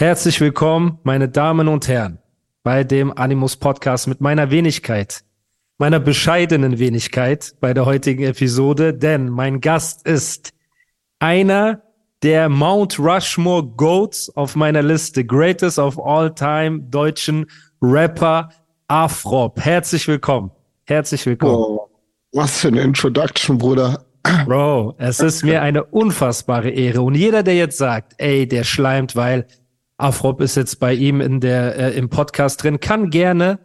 Herzlich 0.00 0.40
willkommen, 0.40 0.98
meine 1.02 1.28
Damen 1.28 1.68
und 1.68 1.86
Herren, 1.86 2.20
bei 2.62 2.84
dem 2.84 3.12
Animus 3.18 3.58
Podcast 3.58 4.08
mit 4.08 4.22
meiner 4.22 4.50
Wenigkeit, 4.50 5.24
meiner 5.76 6.00
bescheidenen 6.00 6.78
Wenigkeit 6.78 7.54
bei 7.60 7.74
der 7.74 7.84
heutigen 7.84 8.22
Episode, 8.22 8.94
denn 8.94 9.28
mein 9.28 9.60
Gast 9.60 10.06
ist 10.06 10.54
einer 11.18 11.82
der 12.22 12.48
Mount 12.48 12.98
Rushmore 12.98 13.62
Goats 13.62 14.34
auf 14.34 14.56
meiner 14.56 14.82
Liste, 14.82 15.22
Greatest 15.22 15.78
of 15.78 16.02
All 16.02 16.34
Time 16.34 16.80
deutschen 16.80 17.44
Rapper 17.82 18.48
Afrop. 18.88 19.60
Herzlich 19.60 20.08
willkommen. 20.08 20.50
Herzlich 20.86 21.26
willkommen. 21.26 21.56
Oh, 21.56 21.90
was 22.32 22.60
für 22.60 22.68
eine 22.68 22.80
Introduction, 22.80 23.58
Bruder. 23.58 24.02
Bro, 24.46 24.94
es 24.96 25.20
ist 25.20 25.44
mir 25.44 25.60
eine 25.60 25.84
unfassbare 25.84 26.70
Ehre. 26.70 27.02
Und 27.02 27.16
jeder, 27.16 27.42
der 27.42 27.56
jetzt 27.56 27.76
sagt, 27.76 28.14
ey, 28.16 28.48
der 28.48 28.64
schleimt, 28.64 29.14
weil 29.14 29.46
Afrop 30.00 30.40
ist 30.40 30.56
jetzt 30.56 30.80
bei 30.80 30.94
ihm 30.94 31.20
in 31.20 31.40
der, 31.40 31.76
äh, 31.76 31.96
im 31.96 32.08
Podcast 32.08 32.62
drin, 32.62 32.80
kann 32.80 33.10
gerne 33.10 33.58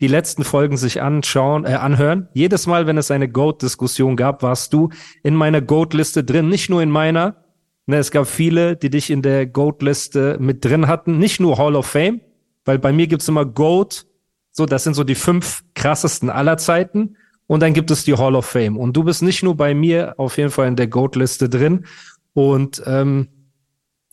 die 0.00 0.08
letzten 0.08 0.44
Folgen 0.44 0.76
sich 0.76 1.00
anschauen, 1.00 1.64
äh, 1.64 1.74
anhören. 1.74 2.28
Jedes 2.34 2.66
Mal, 2.66 2.86
wenn 2.86 2.98
es 2.98 3.10
eine 3.10 3.28
Goat-Diskussion 3.28 4.16
gab, 4.16 4.42
warst 4.42 4.72
du 4.72 4.90
in 5.22 5.34
meiner 5.34 5.62
Goat-Liste 5.62 6.22
drin, 6.22 6.48
nicht 6.48 6.68
nur 6.68 6.82
in 6.82 6.90
meiner, 6.90 7.46
Ne, 7.86 7.98
es 7.98 8.10
gab 8.10 8.26
viele, 8.26 8.76
die 8.76 8.90
dich 8.90 9.10
in 9.10 9.22
der 9.22 9.46
GOAT-Liste 9.46 10.38
mit 10.40 10.64
drin 10.64 10.88
hatten. 10.88 11.18
Nicht 11.18 11.38
nur 11.38 11.56
Hall 11.56 11.76
of 11.76 11.86
Fame, 11.86 12.20
weil 12.64 12.80
bei 12.80 12.92
mir 12.92 13.06
gibt's 13.06 13.28
immer 13.28 13.44
GOAT. 13.44 14.06
So, 14.50 14.66
das 14.66 14.82
sind 14.82 14.94
so 14.94 15.04
die 15.04 15.14
fünf 15.14 15.62
krassesten 15.74 16.28
aller 16.28 16.58
Zeiten. 16.58 17.16
Und 17.46 17.60
dann 17.60 17.74
gibt 17.74 17.92
es 17.92 18.02
die 18.02 18.14
Hall 18.14 18.34
of 18.34 18.44
Fame. 18.44 18.76
Und 18.76 18.96
du 18.96 19.04
bist 19.04 19.22
nicht 19.22 19.44
nur 19.44 19.56
bei 19.56 19.72
mir 19.72 20.14
auf 20.18 20.36
jeden 20.36 20.50
Fall 20.50 20.66
in 20.66 20.74
der 20.74 20.88
GOAT-Liste 20.88 21.48
drin. 21.48 21.86
Und 22.32 22.82
ähm, 22.86 23.28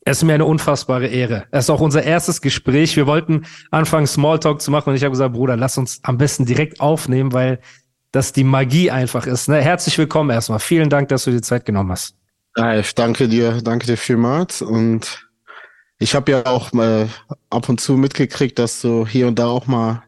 es 0.05 0.17
ist 0.17 0.23
mir 0.23 0.33
eine 0.33 0.45
unfassbare 0.45 1.07
Ehre. 1.07 1.45
Es 1.51 1.65
ist 1.65 1.69
auch 1.69 1.79
unser 1.79 2.03
erstes 2.03 2.41
Gespräch. 2.41 2.95
Wir 2.97 3.07
wollten 3.07 3.45
anfangen, 3.71 4.05
Smalltalk 4.05 4.61
zu 4.61 4.69
machen. 4.69 4.89
Und 4.89 4.95
ich 4.95 5.03
habe 5.03 5.11
gesagt, 5.11 5.33
Bruder, 5.33 5.55
lass 5.55 5.77
uns 5.77 5.99
am 6.03 6.17
besten 6.17 6.45
direkt 6.45 6.81
aufnehmen, 6.81 7.31
weil 7.31 7.59
das 8.11 8.33
die 8.33 8.43
Magie 8.43 8.91
einfach 8.91 9.25
ist. 9.25 9.47
Ne? 9.47 9.61
Herzlich 9.61 9.97
willkommen 9.97 10.29
erstmal. 10.29 10.59
Vielen 10.59 10.89
Dank, 10.89 11.07
dass 11.07 11.23
du 11.23 11.31
dir 11.31 11.41
Zeit 11.41 11.65
genommen 11.65 11.91
hast. 11.91 12.15
Ich 12.79 12.93
danke 12.95 13.27
dir, 13.29 13.61
danke 13.63 13.87
dir 13.87 13.97
vielmals. 13.97 14.61
Und 14.61 15.27
ich 15.99 16.15
habe 16.15 16.31
ja 16.31 16.45
auch 16.45 16.73
mal 16.73 17.09
ab 17.49 17.69
und 17.69 17.79
zu 17.79 17.93
mitgekriegt, 17.93 18.59
dass 18.59 18.81
du 18.81 19.07
hier 19.07 19.27
und 19.27 19.39
da 19.39 19.47
auch 19.47 19.67
mal 19.67 20.03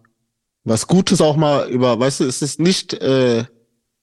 was 0.66 0.88
Gutes 0.88 1.22
auch 1.22 1.38
mal 1.38 1.70
über, 1.70 2.00
weißt 2.00 2.20
du, 2.20 2.26
es 2.26 2.42
ist 2.42 2.60
nicht 2.60 2.94
äh, 2.96 3.46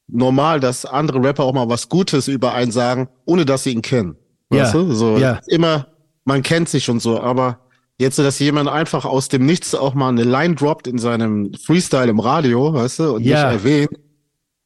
normal, 0.09 0.61
dass 0.61 0.87
andere 0.87 1.23
Rapper 1.23 1.45
auch 1.45 1.53
mal 1.53 1.69
was 1.69 1.89
Gutes 1.89 2.29
über 2.29 2.55
einen 2.55 2.73
sagen, 2.73 3.09
ohne 3.27 3.45
dass 3.45 3.65
sie 3.65 3.73
ihn 3.73 3.83
kennen. 3.83 4.17
Weißt 4.53 4.75
Ja, 4.75 4.81
du? 4.81 4.93
So 4.93 5.19
ja. 5.19 5.41
immer, 5.49 5.89
man 6.25 6.43
kennt 6.43 6.69
sich 6.69 6.89
und 6.91 7.01
so, 7.01 7.21
aber 7.21 7.59
jetzt, 7.99 8.19
dass 8.19 8.39
jemand 8.39 8.69
einfach 8.69 9.05
aus 9.05 9.29
dem 9.29 9.47
Nichts 9.47 9.75
auch 9.75 9.95
mal 9.95 10.09
eine 10.11 10.25
Line 10.25 10.55
droppt 10.55 10.87
in 10.87 10.99
seinem 10.99 11.53
Freestyle 11.55 12.09
im 12.11 12.21
Radio, 12.21 12.73
weißt 12.75 12.99
du, 13.01 13.15
und 13.17 13.23
Ja. 13.25 13.51
nicht 13.53 13.65
erwähnt, 13.65 13.91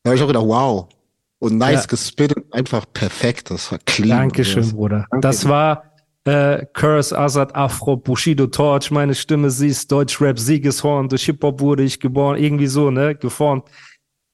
da 0.03 0.11
habe 0.11 0.17
ich 0.17 0.23
auch 0.23 0.27
gedacht, 0.29 0.47
wow. 0.47 0.89
Und 1.39 1.59
nice 1.59 1.83
Ja. 1.83 1.87
gespittet, 1.87 2.45
einfach 2.53 2.87
perfekt, 2.93 3.51
das 3.51 3.71
war 3.71 3.79
clean. 3.85 4.19
Dankeschön, 4.19 4.63
Das- 4.63 4.73
Bruder. 4.73 5.07
Danke 5.11 5.21
Das 5.27 5.47
war 5.49 5.83
äh, 6.25 6.67
Curse, 6.73 7.17
Azad, 7.17 7.55
Afro, 7.55 7.97
Bushido, 7.97 8.49
Torch, 8.49 8.91
meine 8.91 9.15
Stimme 9.15 9.49
siehst, 9.49 9.93
Deutschrap, 9.93 10.39
Siegeshorn, 10.41 11.09
durch 11.09 11.25
Hip-Hop 11.27 11.61
wurde 11.61 11.85
ich 11.85 12.01
geboren, 12.01 12.37
irgendwie 12.37 12.67
so, 12.67 12.91
ne, 12.91 13.15
geformt. 13.15 13.69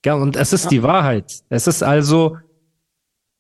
Ja, 0.07 0.15
und 0.15 0.37
es 0.37 0.55
ist 0.55 0.71
die 0.71 0.83
Wahrheit. 0.83 1.43
Es 1.51 1.67
ist 1.67 1.83
also, 1.83 2.39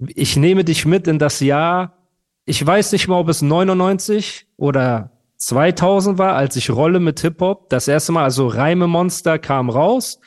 ich 0.06 0.36
nehme 0.36 0.64
dich 0.64 0.84
mit 0.84 1.06
in 1.06 1.18
das 1.18 1.40
Jahr, 1.40 1.96
ich 2.44 2.64
weiß 2.64 2.92
nicht 2.92 3.08
mal, 3.08 3.18
ob 3.18 3.28
es 3.28 3.42
99 3.42 4.46
oder 4.56 5.10
2000 5.36 6.18
war, 6.18 6.34
als 6.34 6.56
ich 6.56 6.70
Rolle 6.70 7.00
mit 7.00 7.20
Hip-Hop, 7.20 7.68
das 7.70 7.88
erste 7.88 8.12
Mal, 8.12 8.24
also 8.24 8.46
Reime 8.46 8.86
Monster 8.86 9.38
kam 9.38 9.70
raus. 9.70 10.20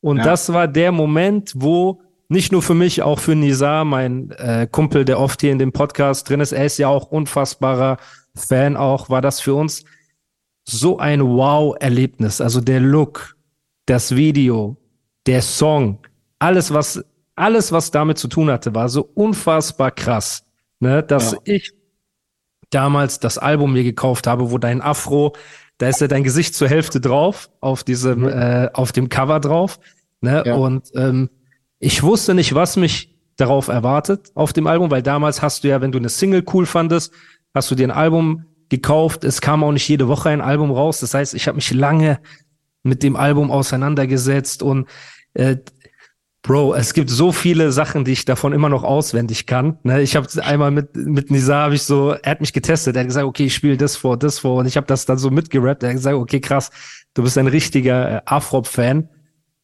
Und 0.00 0.18
Ja. 0.18 0.24
das 0.24 0.52
war 0.52 0.68
der 0.68 0.92
Moment, 0.92 1.52
wo 1.56 2.02
nicht 2.28 2.52
nur 2.52 2.62
für 2.62 2.74
mich, 2.74 3.02
auch 3.02 3.18
für 3.18 3.34
Nizar, 3.34 3.84
mein 3.84 4.30
äh, 4.32 4.66
Kumpel, 4.70 5.04
der 5.04 5.18
oft 5.18 5.40
hier 5.40 5.52
in 5.52 5.58
dem 5.58 5.72
Podcast 5.72 6.28
drin 6.28 6.40
ist, 6.40 6.52
er 6.52 6.66
ist 6.66 6.76
ja 6.78 6.88
auch 6.88 7.06
unfassbarer 7.10 7.96
Fan 8.34 8.76
auch, 8.76 9.08
war 9.08 9.22
das 9.22 9.40
für 9.40 9.54
uns 9.54 9.84
so 10.64 10.98
ein 10.98 11.22
Wow-Erlebnis. 11.26 12.40
Also 12.42 12.60
der 12.60 12.80
Look, 12.80 13.34
das 13.86 14.14
Video, 14.14 14.76
der 15.26 15.40
Song, 15.40 15.98
alles, 16.38 16.72
was, 16.72 17.02
alles, 17.34 17.72
was 17.72 17.90
damit 17.90 18.18
zu 18.18 18.28
tun 18.28 18.50
hatte, 18.50 18.74
war 18.74 18.90
so 18.90 19.08
unfassbar 19.14 19.90
krass, 19.90 20.44
ne, 20.80 21.02
dass 21.02 21.32
Ja. 21.32 21.38
ich 21.44 21.72
damals 22.70 23.18
das 23.20 23.38
Album 23.38 23.72
mir 23.72 23.84
gekauft 23.84 24.26
habe, 24.26 24.50
wo 24.50 24.58
dein 24.58 24.82
Afro, 24.82 25.34
da 25.78 25.88
ist 25.88 26.00
ja 26.00 26.08
dein 26.08 26.24
Gesicht 26.24 26.54
zur 26.54 26.68
Hälfte 26.68 27.00
drauf, 27.00 27.50
auf 27.60 27.84
diesem, 27.84 28.20
Mhm. 28.20 28.28
äh, 28.28 28.70
auf 28.74 28.92
dem 28.92 29.08
Cover 29.08 29.40
drauf, 29.40 29.78
ne, 30.20 30.42
Ja. 30.44 30.54
und 30.56 30.88
ähm, 30.94 31.30
ich 31.78 32.02
wusste 32.02 32.34
nicht, 32.34 32.54
was 32.54 32.76
mich 32.76 33.14
darauf 33.36 33.68
erwartet 33.68 34.30
auf 34.34 34.52
dem 34.52 34.66
Album, 34.66 34.90
weil 34.90 35.02
damals 35.02 35.40
hast 35.42 35.62
du 35.64 35.68
ja, 35.68 35.80
wenn 35.80 35.92
du 35.92 35.98
eine 35.98 36.08
Single 36.08 36.44
cool 36.52 36.66
fandest, 36.66 37.12
hast 37.54 37.70
du 37.70 37.74
dir 37.76 37.86
ein 37.86 37.92
Album 37.92 38.44
gekauft. 38.68 39.22
Es 39.24 39.40
kam 39.40 39.62
auch 39.64 39.72
nicht 39.72 39.88
jede 39.88 40.08
Woche 40.08 40.28
ein 40.30 40.40
Album 40.40 40.70
raus. 40.72 41.00
Das 41.00 41.14
heißt, 41.14 41.34
ich 41.34 41.46
habe 41.46 41.54
mich 41.56 41.72
lange 41.72 42.18
mit 42.82 43.02
dem 43.02 43.14
Album 43.16 43.50
auseinandergesetzt 43.50 44.62
und 44.62 44.88
äh, 45.34 45.56
Bro, 46.42 46.74
es 46.74 46.94
gibt 46.94 47.10
so 47.10 47.32
viele 47.32 47.72
Sachen, 47.72 48.04
die 48.04 48.12
ich 48.12 48.24
davon 48.24 48.52
immer 48.52 48.68
noch 48.68 48.84
auswendig 48.84 49.46
kann. 49.46 49.78
Ne, 49.82 50.02
ich 50.02 50.14
habe 50.16 50.26
einmal 50.42 50.70
mit 50.70 50.94
mit 50.94 51.30
Nizar 51.30 51.64
habe 51.64 51.74
ich 51.74 51.82
so, 51.82 52.12
er 52.12 52.30
hat 52.30 52.40
mich 52.40 52.52
getestet, 52.52 52.96
er 52.96 53.00
hat 53.00 53.08
gesagt, 53.08 53.26
okay, 53.26 53.46
ich 53.46 53.54
spiele 53.54 53.76
das 53.76 53.96
vor, 53.96 54.16
das 54.16 54.38
vor 54.38 54.60
und 54.60 54.66
ich 54.66 54.76
habe 54.76 54.86
das 54.86 55.04
dann 55.04 55.18
so 55.18 55.30
mitgerappt. 55.30 55.82
Er 55.82 55.90
hat 55.90 55.96
gesagt, 55.96 56.16
okay, 56.16 56.40
krass, 56.40 56.70
du 57.14 57.22
bist 57.22 57.36
ein 57.38 57.48
richtiger 57.48 58.18
äh, 58.18 58.20
Afrop-Fan. 58.24 59.08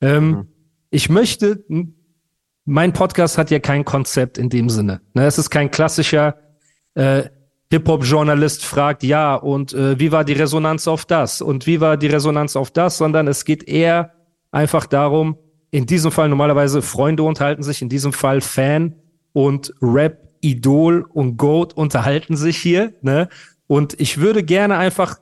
Ähm, 0.00 0.30
Mhm. 0.30 0.48
Ich 0.90 1.08
möchte, 1.08 1.64
mein 2.64 2.92
Podcast 2.92 3.36
hat 3.36 3.50
ja 3.50 3.58
kein 3.58 3.84
Konzept 3.84 4.38
in 4.38 4.48
dem 4.48 4.68
Sinne. 4.68 5.00
Ne, 5.14 5.26
es 5.26 5.38
ist 5.38 5.50
kein 5.50 5.70
klassischer 5.70 6.36
äh, 6.94 7.24
Hip-Hop-Journalist 7.70 8.64
fragt, 8.64 9.02
ja, 9.02 9.34
und 9.34 9.72
äh, 9.72 9.98
wie 9.98 10.12
war 10.12 10.24
die 10.24 10.34
Resonanz 10.34 10.86
auf 10.86 11.04
das? 11.04 11.40
Und 11.42 11.66
wie 11.66 11.80
war 11.80 11.96
die 11.96 12.06
Resonanz 12.06 12.54
auf 12.54 12.70
das? 12.70 12.96
Sondern 12.98 13.26
es 13.26 13.44
geht 13.44 13.64
eher 13.68 14.12
einfach 14.52 14.86
darum, 14.86 15.36
in 15.74 15.86
diesem 15.86 16.12
Fall 16.12 16.28
normalerweise 16.28 16.82
Freunde 16.82 17.24
unterhalten 17.24 17.64
sich, 17.64 17.82
in 17.82 17.88
diesem 17.88 18.12
Fall 18.12 18.40
Fan 18.40 18.94
und 19.32 19.74
Rap, 19.82 20.28
Idol 20.40 21.04
und 21.12 21.36
Goat 21.36 21.72
unterhalten 21.72 22.36
sich 22.36 22.58
hier. 22.58 22.92
Ne? 23.02 23.28
Und 23.66 24.00
ich 24.00 24.18
würde 24.18 24.44
gerne 24.44 24.76
einfach 24.76 25.18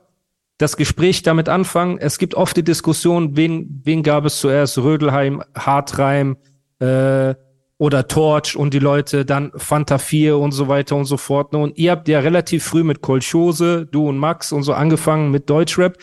das 0.59 0.77
Gespräch 0.77 1.23
damit 1.23 1.49
anfangen. 1.49 1.97
Es 1.97 2.19
gibt 2.19 2.35
oft 2.35 2.55
die 2.55 2.63
Diskussion, 2.63 3.35
wen, 3.35 3.81
wen 3.83 4.03
gab 4.03 4.25
es 4.25 4.41
zuerst? 4.41 4.77
Rödelheim, 4.77 5.41
Hartreim 5.55 6.37
äh, 6.77 7.33
oder 7.79 8.07
Torch 8.07 8.55
und 8.55 8.75
die 8.75 8.79
Leute, 8.79 9.25
dann 9.25 9.51
Fanta 9.55 9.97
4 9.97 10.37
und 10.37 10.51
so 10.51 10.67
weiter 10.67 10.95
und 10.95 11.05
so 11.05 11.17
fort. 11.17 11.51
Ne? 11.51 11.57
Und 11.57 11.79
ihr 11.79 11.89
habt 11.89 12.07
ja 12.07 12.19
relativ 12.19 12.63
früh 12.63 12.83
mit 12.83 13.01
Kolchose, 13.01 13.87
du 13.87 14.07
und 14.07 14.19
Max 14.19 14.51
und 14.51 14.61
so 14.61 14.73
angefangen 14.73 15.31
mit 15.31 15.49
Deutschrap. 15.49 15.97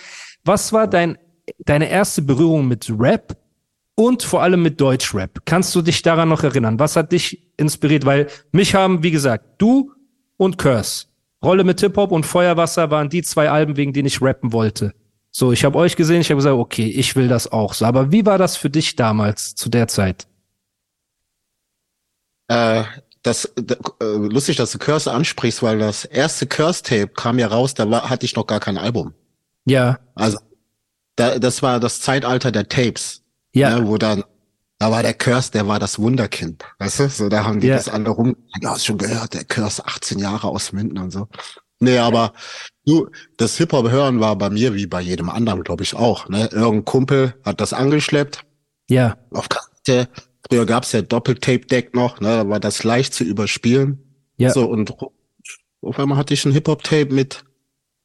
Was 0.45 0.73
war 0.73 0.89
dein, 0.89 1.19
deine 1.61 1.89
erste 1.89 2.23
Berührung 2.23 2.67
mit 2.67 2.93
Rap 2.99 3.37
und 4.01 4.23
vor 4.23 4.43
allem 4.43 4.63
mit 4.63 4.81
Deutschrap? 4.81 5.43
Kannst 5.45 5.75
du 5.75 5.83
dich 5.83 6.01
daran 6.01 6.31
noch 6.31 6.43
erinnern? 6.43 6.79
Was 6.79 6.97
hat 6.97 7.13
dich 7.13 7.47
inspiriert? 7.59 8.07
Weil 8.07 8.29
mich 8.51 8.75
haben, 8.75 9.03
wie 9.03 9.11
gesagt, 9.11 9.45
du 9.59 9.93
und 10.39 10.57
Curse 10.57 11.07
Rolle 11.43 11.65
mit 11.65 11.81
Hip-Hop 11.81 12.11
und 12.13 12.25
Feuerwasser 12.25 12.91
waren 12.91 13.09
die 13.09 13.23
zwei 13.23 13.51
Alben, 13.51 13.77
wegen 13.77 13.93
denen 13.93 14.07
ich 14.07 14.21
rappen 14.21 14.53
wollte. 14.53 14.93
So, 15.31 15.53
ich 15.53 15.65
habe 15.65 15.79
euch 15.79 15.97
gesehen, 15.97 16.21
ich 16.21 16.31
habe 16.31 16.37
gesagt, 16.37 16.57
okay, 16.57 16.87
ich 16.87 17.17
will 17.17 17.29
das 17.29 17.51
auch 17.51 17.73
so. 17.75 17.85
Aber 17.87 18.13
wie 18.13 18.27
war 18.27 18.37
das 18.37 18.57
für 18.57 18.69
dich 18.69 18.97
damals, 18.97 19.55
zu 19.55 19.69
der 19.71 19.89
Zeit? 19.89 20.27
Äh, 22.49 22.85
das 23.23 23.53
d- 23.59 23.77
äh, 24.03 24.05
lustig, 24.17 24.57
dass 24.57 24.73
du 24.73 24.79
Curse 24.79 25.11
ansprichst, 25.11 25.63
weil 25.63 25.79
das 25.79 26.05
erste 26.05 26.47
Curse-Tape 26.47 27.09
kam 27.09 27.39
ja 27.39 27.47
raus, 27.49 27.75
da 27.75 27.91
war, 27.91 28.09
hatte 28.11 28.27
ich 28.27 28.35
noch 28.35 28.47
gar 28.47 28.61
kein 28.61 28.77
Album. 28.79 29.15
Ja, 29.67 29.99
Also 30.15 30.39
da, 31.17 31.39
das 31.39 31.63
war 31.63 31.81
das 31.81 32.01
Zeitalter 32.01 32.51
der 32.51 32.69
Tapes, 32.69 33.20
ja, 33.53 33.79
ne, 33.79 33.87
wo 33.87 33.99
dann 33.99 34.25
da 34.79 34.91
war 34.91 35.03
der 35.03 35.13
Curse, 35.13 35.51
der 35.53 35.69
war 35.69 35.79
das 35.79 35.99
Wunderkind. 35.99 36.65
Weißt 36.79 37.01
du? 37.01 37.09
So, 37.11 37.29
da 37.29 37.45
haben 37.45 37.61
die 37.61 37.67
Ja. 37.67 37.77
das 37.77 37.89
alle 37.91 38.09
rum. 38.09 38.35
Ja, 38.63 38.71
hast 38.71 38.87
schon 38.87 38.97
gehört, 38.97 39.35
der 39.35 39.45
Curse 39.45 39.85
18 39.85 40.19
Jahre 40.19 40.49
aus 40.49 40.73
Minden 40.73 40.97
und 40.97 41.11
so. 41.11 41.29
Nee, 41.81 41.99
aber 41.99 42.33
du, 42.87 43.09
das 43.37 43.59
Hip-Hop 43.59 43.91
hören 43.91 44.21
war 44.21 44.37
bei 44.37 44.49
mir 44.49 44.75
wie 44.75 44.87
bei 44.87 45.03
jedem 45.03 45.29
anderen, 45.29 45.65
glaube 45.65 45.83
ich, 45.83 45.95
auch. 45.95 46.29
Ne? 46.31 46.49
Irgendein 46.53 46.85
Kumpel 46.87 47.35
hat 47.45 47.61
das 47.61 47.75
angeschleppt 47.75 48.43
Ja, 48.89 49.19
auf 49.33 49.51
Kassette. 49.51 50.09
Früher 50.49 50.65
gab's 50.65 50.93
ja 50.93 51.03
Doppeltape-Deck 51.03 51.95
noch, 51.95 52.21
ne? 52.21 52.29
Da 52.29 52.49
war 52.49 52.59
das 52.61 52.83
leicht 52.83 53.13
zu 53.13 53.23
überspielen. 53.25 53.99
ja. 54.39 54.51
So, 54.51 54.65
und 54.67 54.95
auf 55.83 55.99
einmal 55.99 56.17
hatte 56.17 56.33
ich 56.33 56.45
ein 56.47 56.53
Hip-Hop-Tape 56.53 57.13
mit 57.15 57.45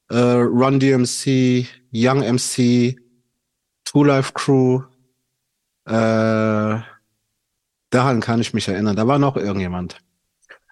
äh, 0.10 0.18
Run 0.18 0.80
DMC, 0.82 1.66
Young 1.94 2.20
MC, 2.20 2.98
Two 3.86 4.04
Life 4.04 4.34
Crew. 4.34 4.82
Äh, 5.86 6.80
daran 7.90 8.20
kann 8.22 8.42
ich 8.42 8.54
mich 8.54 8.68
erinnern. 8.68 8.96
Da 8.96 9.08
war 9.08 9.20
noch 9.20 9.38
irgendjemand. 9.38 9.98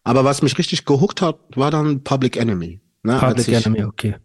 Aber 0.04 0.26
was 0.26 0.42
mich 0.42 0.58
richtig 0.58 0.86
gehuckt 0.86 1.22
hat, 1.22 1.38
war 1.56 1.72
dann 1.72 2.04
Public 2.04 2.38
Enemy. 2.38 2.82
Ne? 3.04 3.18
Public 3.20 3.48
ich, 3.48 3.66
Enemy, 3.66 3.84
okay. 3.86 4.16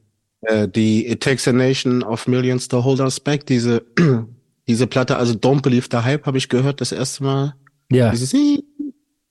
äh, 0.43 0.69
die 0.69 1.07
It 1.09 1.23
Takes 1.23 1.47
a 1.49 1.53
Nation 1.53 2.03
of 2.03 2.27
Millions 2.27 2.69
to 2.69 2.83
Hold 2.85 3.01
Us 3.01 3.21
Back, 3.21 3.47
diese, 3.47 3.83
diese 4.69 4.87
Platte, 4.87 5.17
also 5.17 5.35
Don't 5.35 5.63
Believe 5.63 5.89
the 5.91 5.99
Hype, 5.99 6.27
habe 6.27 6.39
ich 6.39 6.49
gehört 6.49 6.81
das 6.81 6.93
erste 6.93 7.25
Mal. 7.25 7.55
Ja. 7.91 8.11
Dieses, 8.11 8.33
ja, 8.33 8.39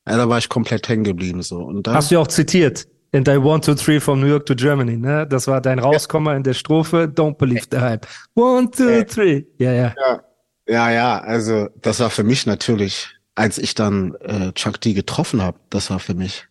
da 0.06 0.30
war 0.30 0.38
ich 0.38 0.50
komplett 0.50 0.88
hängen 0.89 1.03
geblieben 1.03 1.42
so. 1.42 1.60
Und 1.60 1.88
da, 1.88 1.95
Hast 1.95 2.12
du 2.12 2.19
auch 2.19 2.27
zitiert. 2.27 2.88
In 3.13 3.24
dein 3.24 3.39
One, 3.39 3.62
Two, 3.62 3.74
Three 3.75 4.01
from 4.01 4.19
New 4.19 4.27
York 4.27 4.45
to 4.45 4.53
Germany, 4.53 4.98
ne? 4.98 5.25
Das 5.27 5.48
war 5.48 5.62
dein 5.62 5.80
Rauskommer 5.80 6.36
in 6.36 6.44
der 6.44 6.53
Strophe. 6.53 7.12
Don't 7.13 7.38
believe 7.38 7.65
the 7.71 7.77
hype. 7.77 8.06
One, 8.36 8.69
two, 8.69 8.89
Ja. 8.89 9.03
three. 9.06 9.45
Ja, 9.57 9.71
ja. 9.71 9.95
Ja, 9.98 10.24
ja, 10.68 11.19
also 11.19 11.69
das 11.81 12.00
war 12.00 12.10
für 12.10 12.24
mich 12.24 12.46
natürlich, 12.46 13.08
als 13.36 13.58
ich 13.58 13.75
dann 13.75 14.16
äh, 14.16 14.52
Chuck 14.54 14.81
D 14.81 14.94
getroffen 14.94 15.42
habe, 15.42 15.60
das 15.69 15.90
war 15.90 16.00
für 16.00 16.14
mich. 16.14 16.48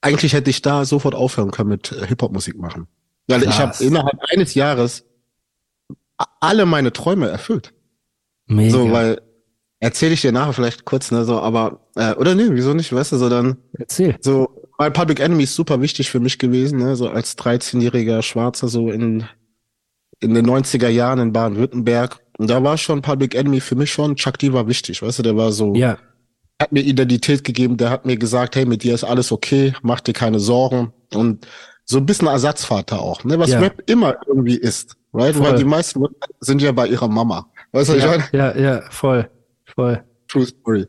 Eigentlich 0.00 0.32
hätte 0.32 0.50
ich 0.50 0.62
da 0.62 0.84
sofort 0.84 1.14
aufhören 1.14 1.50
können 1.50 1.70
mit 1.70 1.92
äh, 1.92 2.06
Hip-Hop-Musik 2.06 2.56
machen. 2.58 2.86
Weil 3.28 3.42
ich 3.42 3.58
habe 3.58 3.72
Krass. 3.72 3.80
innerhalb 3.80 4.20
eines 4.30 4.54
Jahres 4.54 5.04
alle 6.40 6.66
meine 6.66 6.92
Träume 6.92 7.28
erfüllt. 7.28 7.74
Mega. 8.46 8.70
So, 8.70 8.92
weil 8.92 9.20
erzähle 9.80 10.14
ich 10.14 10.20
dir 10.20 10.32
nachher 10.32 10.52
vielleicht 10.52 10.84
kurz, 10.84 11.10
ne, 11.10 11.24
so, 11.24 11.40
aber 11.40 11.88
äh, 11.96 12.14
oder 12.14 12.34
nee, 12.34 12.48
wieso 12.50 12.72
nicht, 12.72 12.92
weißt 12.92 13.12
du, 13.12 13.16
so 13.16 13.28
dann 13.28 13.56
Erzähl. 13.72 14.16
so, 14.20 14.62
weil 14.78 14.90
Public 14.92 15.20
Enemy 15.20 15.42
ist 15.42 15.54
super 15.54 15.80
wichtig 15.82 16.10
für 16.10 16.20
mich 16.20 16.38
gewesen, 16.38 16.78
ne, 16.78 16.94
so 16.94 17.08
als 17.08 17.36
13-jähriger 17.36 18.22
Schwarzer 18.22 18.68
so 18.68 18.90
in 18.90 19.26
in 20.20 20.34
den 20.34 20.46
90er 20.46 20.88
Jahren 20.88 21.18
in 21.18 21.32
Baden-Württemberg. 21.32 22.20
Und 22.38 22.50
da 22.50 22.62
war 22.62 22.76
schon 22.76 23.02
Public 23.02 23.34
Enemy 23.34 23.60
für 23.60 23.76
mich 23.76 23.92
schon, 23.92 24.16
Chuck 24.16 24.38
D 24.38 24.52
war 24.52 24.68
wichtig, 24.68 25.02
weißt 25.02 25.18
du, 25.20 25.22
der 25.22 25.36
war 25.36 25.52
so, 25.52 25.74
Ja, 25.74 25.98
hat 26.60 26.72
mir 26.72 26.80
Identität 26.82 27.44
gegeben, 27.44 27.76
der 27.76 27.90
hat 27.90 28.06
mir 28.06 28.16
gesagt, 28.16 28.56
hey, 28.56 28.64
mit 28.64 28.82
dir 28.82 28.94
ist 28.94 29.04
alles 29.04 29.30
okay, 29.30 29.74
mach 29.82 30.00
dir 30.00 30.12
keine 30.14 30.38
Sorgen. 30.40 30.92
Und 31.12 31.46
so 31.84 31.98
ein 31.98 32.06
bisschen 32.06 32.28
Ersatzvater 32.28 33.00
auch, 33.00 33.24
ne, 33.24 33.38
was 33.38 33.50
Ja. 33.50 33.60
Rap 33.60 33.82
immer 33.86 34.16
irgendwie 34.26 34.56
ist, 34.56 34.96
right? 35.12 35.34
Voll. 35.34 35.46
Weil 35.46 35.56
die 35.56 35.64
meisten 35.64 36.02
sind 36.40 36.62
ja 36.62 36.72
bei 36.72 36.88
ihrer 36.88 37.08
Mama. 37.08 37.50
Weißt 37.72 37.90
du, 37.90 37.92
was 37.92 37.98
ich 37.98 38.04
ja, 38.04 38.10
meine? 38.10 38.24
ja, 38.32 38.56
ja, 38.56 38.82
voll, 38.90 39.30
voll. 39.74 40.02
True 40.28 40.46
Story. 40.46 40.86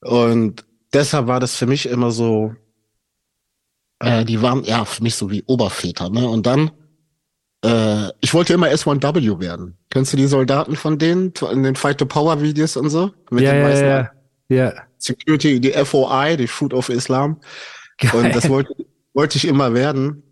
Und 0.00 0.64
deshalb 0.92 1.26
war 1.26 1.38
das 1.38 1.54
für 1.54 1.66
mich 1.66 1.86
immer 1.86 2.10
so, 2.10 2.54
äh, 4.00 4.24
die 4.24 4.42
waren 4.42 4.64
ja 4.64 4.84
für 4.84 5.02
mich 5.02 5.14
so 5.14 5.30
wie 5.30 5.44
Oberväter, 5.46 6.08
ne? 6.10 6.28
Und 6.28 6.46
dann, 6.46 6.70
äh, 7.64 8.10
ich 8.20 8.34
wollte 8.34 8.52
immer 8.52 8.68
S1W 8.68 9.40
werden. 9.40 9.76
Kennst 9.90 10.12
du 10.12 10.16
die 10.16 10.26
Soldaten 10.26 10.76
von 10.76 10.98
denen 10.98 11.32
in 11.52 11.62
den 11.62 11.76
Fight 11.76 11.98
to 11.98 12.06
Power 12.06 12.40
Videos 12.42 12.76
und 12.76 12.90
so? 12.90 13.10
Mit 13.30 13.44
Ja, 13.44 13.52
den 13.52 13.62
ja, 13.62 13.86
ja, 13.86 14.10
ja. 14.48 14.72
Security, 14.98 15.60
die 15.60 15.72
FOI, 15.72 16.36
die 16.36 16.46
Food 16.46 16.74
of 16.74 16.88
Islam. 16.88 17.40
Geil. 17.98 18.10
Und 18.26 18.34
das 18.34 18.48
wollte, 18.48 18.74
wollte 19.14 19.38
ich 19.38 19.46
immer 19.46 19.74
werden. 19.74 20.22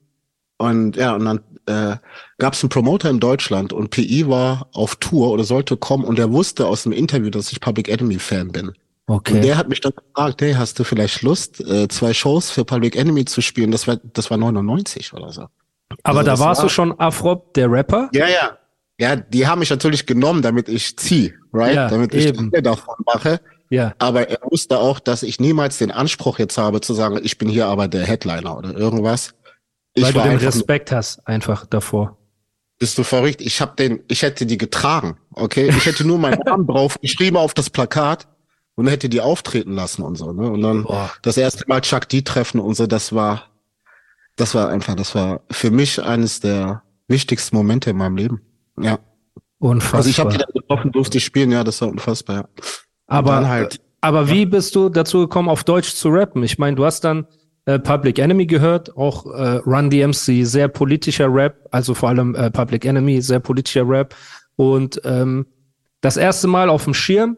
Und 0.58 0.96
ja, 0.96 1.14
und 1.14 1.24
dann 1.24 1.40
äh, 1.66 1.96
gab 2.38 2.54
es 2.54 2.62
einen 2.62 2.70
Promoter 2.70 3.10
in 3.10 3.20
Deutschland 3.20 3.72
und 3.72 3.90
PI 3.90 4.28
war 4.28 4.68
auf 4.72 4.96
Tour 4.96 5.30
oder 5.30 5.44
sollte 5.44 5.76
kommen 5.76 6.04
und 6.04 6.18
er 6.18 6.32
wusste 6.32 6.66
aus 6.66 6.84
dem 6.84 6.92
Interview, 6.92 7.30
dass 7.30 7.50
ich 7.52 7.60
Public 7.60 7.88
Enemy 7.88 8.18
Fan 8.18 8.52
bin. 8.52 8.68
Und 8.68 8.76
Okay. 9.06 9.40
der 9.40 9.56
hat 9.58 9.68
mich 9.68 9.80
dann 9.80 9.92
gefragt, 9.94 10.40
hey, 10.42 10.54
hast 10.54 10.78
du 10.78 10.84
vielleicht 10.84 11.22
Lust, 11.22 11.60
äh, 11.60 11.88
zwei 11.88 12.14
Shows 12.14 12.50
für 12.50 12.64
Public 12.64 12.96
Enemy 12.96 13.24
zu 13.24 13.40
spielen? 13.42 13.70
Das 13.72 13.86
war, 13.88 13.96
das 13.96 14.30
war 14.30 14.38
99 14.38 15.12
oder 15.12 15.32
so. 15.32 15.46
Aber 16.02 16.20
also 16.20 16.30
da 16.30 16.38
warst 16.38 16.60
war- 16.60 16.66
du 16.66 16.72
schon 16.72 16.98
Afrop, 17.00 17.54
der 17.54 17.70
Rapper? 17.70 18.08
Ja, 18.12 18.26
ja. 18.28 18.58
Ja, 18.98 19.16
die 19.16 19.46
haben 19.46 19.58
mich 19.60 19.70
natürlich 19.70 20.06
genommen, 20.06 20.42
damit 20.42 20.68
ich 20.68 20.96
zieh, 20.96 21.34
right? 21.52 21.74
Ja, 21.74 21.88
damit 21.88 22.14
ich 22.14 22.26
eben. 22.26 22.50
davon 22.62 22.94
mache. 23.06 23.40
Ja. 23.70 23.94
Aber 23.98 24.28
er 24.28 24.38
wusste 24.48 24.78
auch, 24.78 25.00
dass 25.00 25.22
ich 25.22 25.40
niemals 25.40 25.78
den 25.78 25.90
Anspruch 25.90 26.38
jetzt 26.38 26.58
habe 26.58 26.80
zu 26.82 26.92
sagen, 26.94 27.18
ich 27.22 27.38
bin 27.38 27.48
hier 27.48 27.66
aber 27.66 27.88
der 27.88 28.04
Headliner 28.04 28.56
oder 28.56 28.74
irgendwas. 28.76 29.34
Ich 29.94 30.04
Weil 30.04 30.12
du 30.12 30.18
den 30.20 30.28
einfach, 30.32 30.42
nur- 30.42 30.54
Respekt 30.54 30.92
hast, 30.92 31.26
einfach 31.26 31.66
davor. 31.66 32.18
bist 32.78 32.98
du 32.98 33.02
verrückt? 33.02 33.40
Ich 33.40 33.60
hab 33.60 33.76
den, 33.76 34.00
ich 34.08 34.22
hätte 34.22 34.44
die 34.46 34.58
getragen, 34.58 35.16
okay? 35.34 35.68
Ich 35.70 35.86
hätte 35.86 36.06
nur 36.06 36.18
meinen 36.18 36.40
Namen 36.44 36.66
drauf 36.66 36.98
geschrieben 37.00 37.36
auf 37.38 37.54
das 37.54 37.70
Plakat 37.70 38.28
und 38.74 38.88
hätte 38.88 39.08
die 39.08 39.20
auftreten 39.20 39.72
lassen 39.74 40.02
und 40.02 40.16
so, 40.16 40.32
ne? 40.32 40.50
Und 40.50 40.62
dann 40.62 40.84
Boah. 40.84 41.10
das 41.22 41.36
erste 41.38 41.64
Mal 41.66 41.80
Chuck 41.80 42.08
D 42.08 42.22
treffen 42.22 42.60
und 42.60 42.74
so, 42.74 42.86
das 42.86 43.14
war, 43.14 43.44
das 44.36 44.54
war 44.54 44.68
einfach, 44.68 44.94
das 44.94 45.14
war 45.14 45.42
für 45.50 45.70
mich 45.70 46.02
eines 46.02 46.40
der 46.40 46.82
wichtigsten 47.08 47.56
Momente 47.56 47.90
in 47.90 47.96
meinem 47.96 48.16
Leben. 48.16 48.40
Ja. 48.80 48.98
Unfassbar. 49.58 49.98
Also 49.98 50.10
ich 50.10 50.18
habe 50.18 50.30
die 50.32 50.38
dann 50.38 50.52
getroffen, 50.54 50.92
durfte 50.92 51.18
ich 51.18 51.24
spielen, 51.24 51.52
ja, 51.52 51.62
das 51.64 51.80
war 51.80 51.88
unfassbar. 51.88 52.36
Ja. 52.36 52.48
aber, 53.06 53.48
halt- 53.48 53.80
aber 54.00 54.28
wie 54.28 54.46
bist 54.46 54.74
du 54.74 54.88
dazu 54.88 55.20
gekommen, 55.20 55.48
auf 55.48 55.62
Deutsch 55.64 55.94
zu 55.94 56.08
rappen? 56.08 56.42
Ich 56.42 56.58
meine, 56.58 56.74
du 56.76 56.84
hast 56.84 57.02
dann 57.04 57.26
äh, 57.66 57.78
Public 57.78 58.18
Enemy 58.18 58.46
gehört, 58.46 58.96
auch 58.96 59.26
äh, 59.26 59.56
Run 59.58 59.88
DMC, 59.90 60.44
sehr 60.44 60.66
politischer 60.68 61.32
Rap, 61.32 61.68
also 61.70 61.94
vor 61.94 62.08
allem 62.08 62.34
äh, 62.34 62.50
Public 62.50 62.84
Enemy, 62.84 63.20
sehr 63.22 63.38
politischer 63.38 63.88
Rap. 63.88 64.16
Und 64.56 65.00
ähm, 65.04 65.46
das 66.00 66.16
erste 66.16 66.48
Mal 66.48 66.68
auf 66.68 66.82
dem 66.84 66.94
Schirm, 66.94 67.36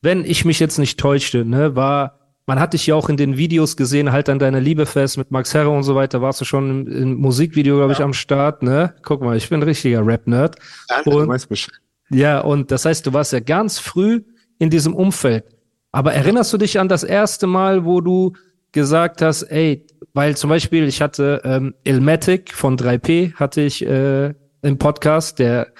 wenn 0.00 0.24
ich 0.24 0.46
mich 0.46 0.60
jetzt 0.60 0.78
nicht 0.78 0.98
täuschte, 0.98 1.44
ne, 1.44 1.76
war, 1.76 2.15
man 2.46 2.60
hat 2.60 2.72
dich 2.72 2.86
ja 2.86 2.94
auch 2.94 3.08
in 3.08 3.16
den 3.16 3.36
Videos 3.36 3.76
gesehen, 3.76 4.12
halt 4.12 4.28
an 4.28 4.38
deiner 4.38 4.60
Liebe 4.60 4.86
fest 4.86 5.18
mit 5.18 5.30
Max 5.30 5.52
Herre 5.52 5.70
und 5.70 5.82
so 5.82 5.94
weiter, 5.96 6.22
warst 6.22 6.40
du 6.40 6.44
schon 6.44 6.70
im, 6.86 6.86
im 6.86 7.14
Musikvideo, 7.14 7.76
glaube 7.76 7.92
ich, 7.92 8.00
am 8.00 8.12
Start, 8.12 8.62
ne? 8.62 8.94
Guck 9.02 9.20
mal, 9.22 9.36
ich 9.36 9.48
bin 9.48 9.60
ein 9.60 9.64
richtiger 9.64 10.06
Rap-Nerd. 10.06 10.56
Ja, 10.88 11.02
du 11.02 11.10
Und- 11.20 11.28
weißt 11.28 11.48
Bescheid. 11.48 11.74
Ja, 12.08 12.40
und 12.40 12.70
das 12.70 12.84
heißt, 12.84 13.04
du 13.04 13.12
warst 13.12 13.32
ja 13.32 13.40
ganz 13.40 13.80
früh 13.80 14.22
in 14.60 14.70
diesem 14.70 14.94
Umfeld. 14.94 15.44
Aber 15.90 16.12
erinnerst 16.12 16.52
du 16.52 16.58
dich 16.58 16.78
an 16.78 16.88
das 16.88 17.02
erste 17.02 17.48
Mal, 17.48 17.84
wo 17.84 18.00
du 18.00 18.32
gesagt 18.70 19.22
hast, 19.22 19.42
ey, 19.44 19.84
weil 20.12 20.36
zum 20.36 20.50
Beispiel 20.50 20.86
ich 20.86 21.02
hatte 21.02 21.40
ähm, 21.44 21.74
Ilmatic 21.82 22.52
von 22.52 22.76
3P, 22.78 23.34
hatte 23.34 23.62
ich 23.62 23.84
äh, 23.84 24.34
im 24.62 24.78
Podcast, 24.78 25.38
der, 25.40 25.72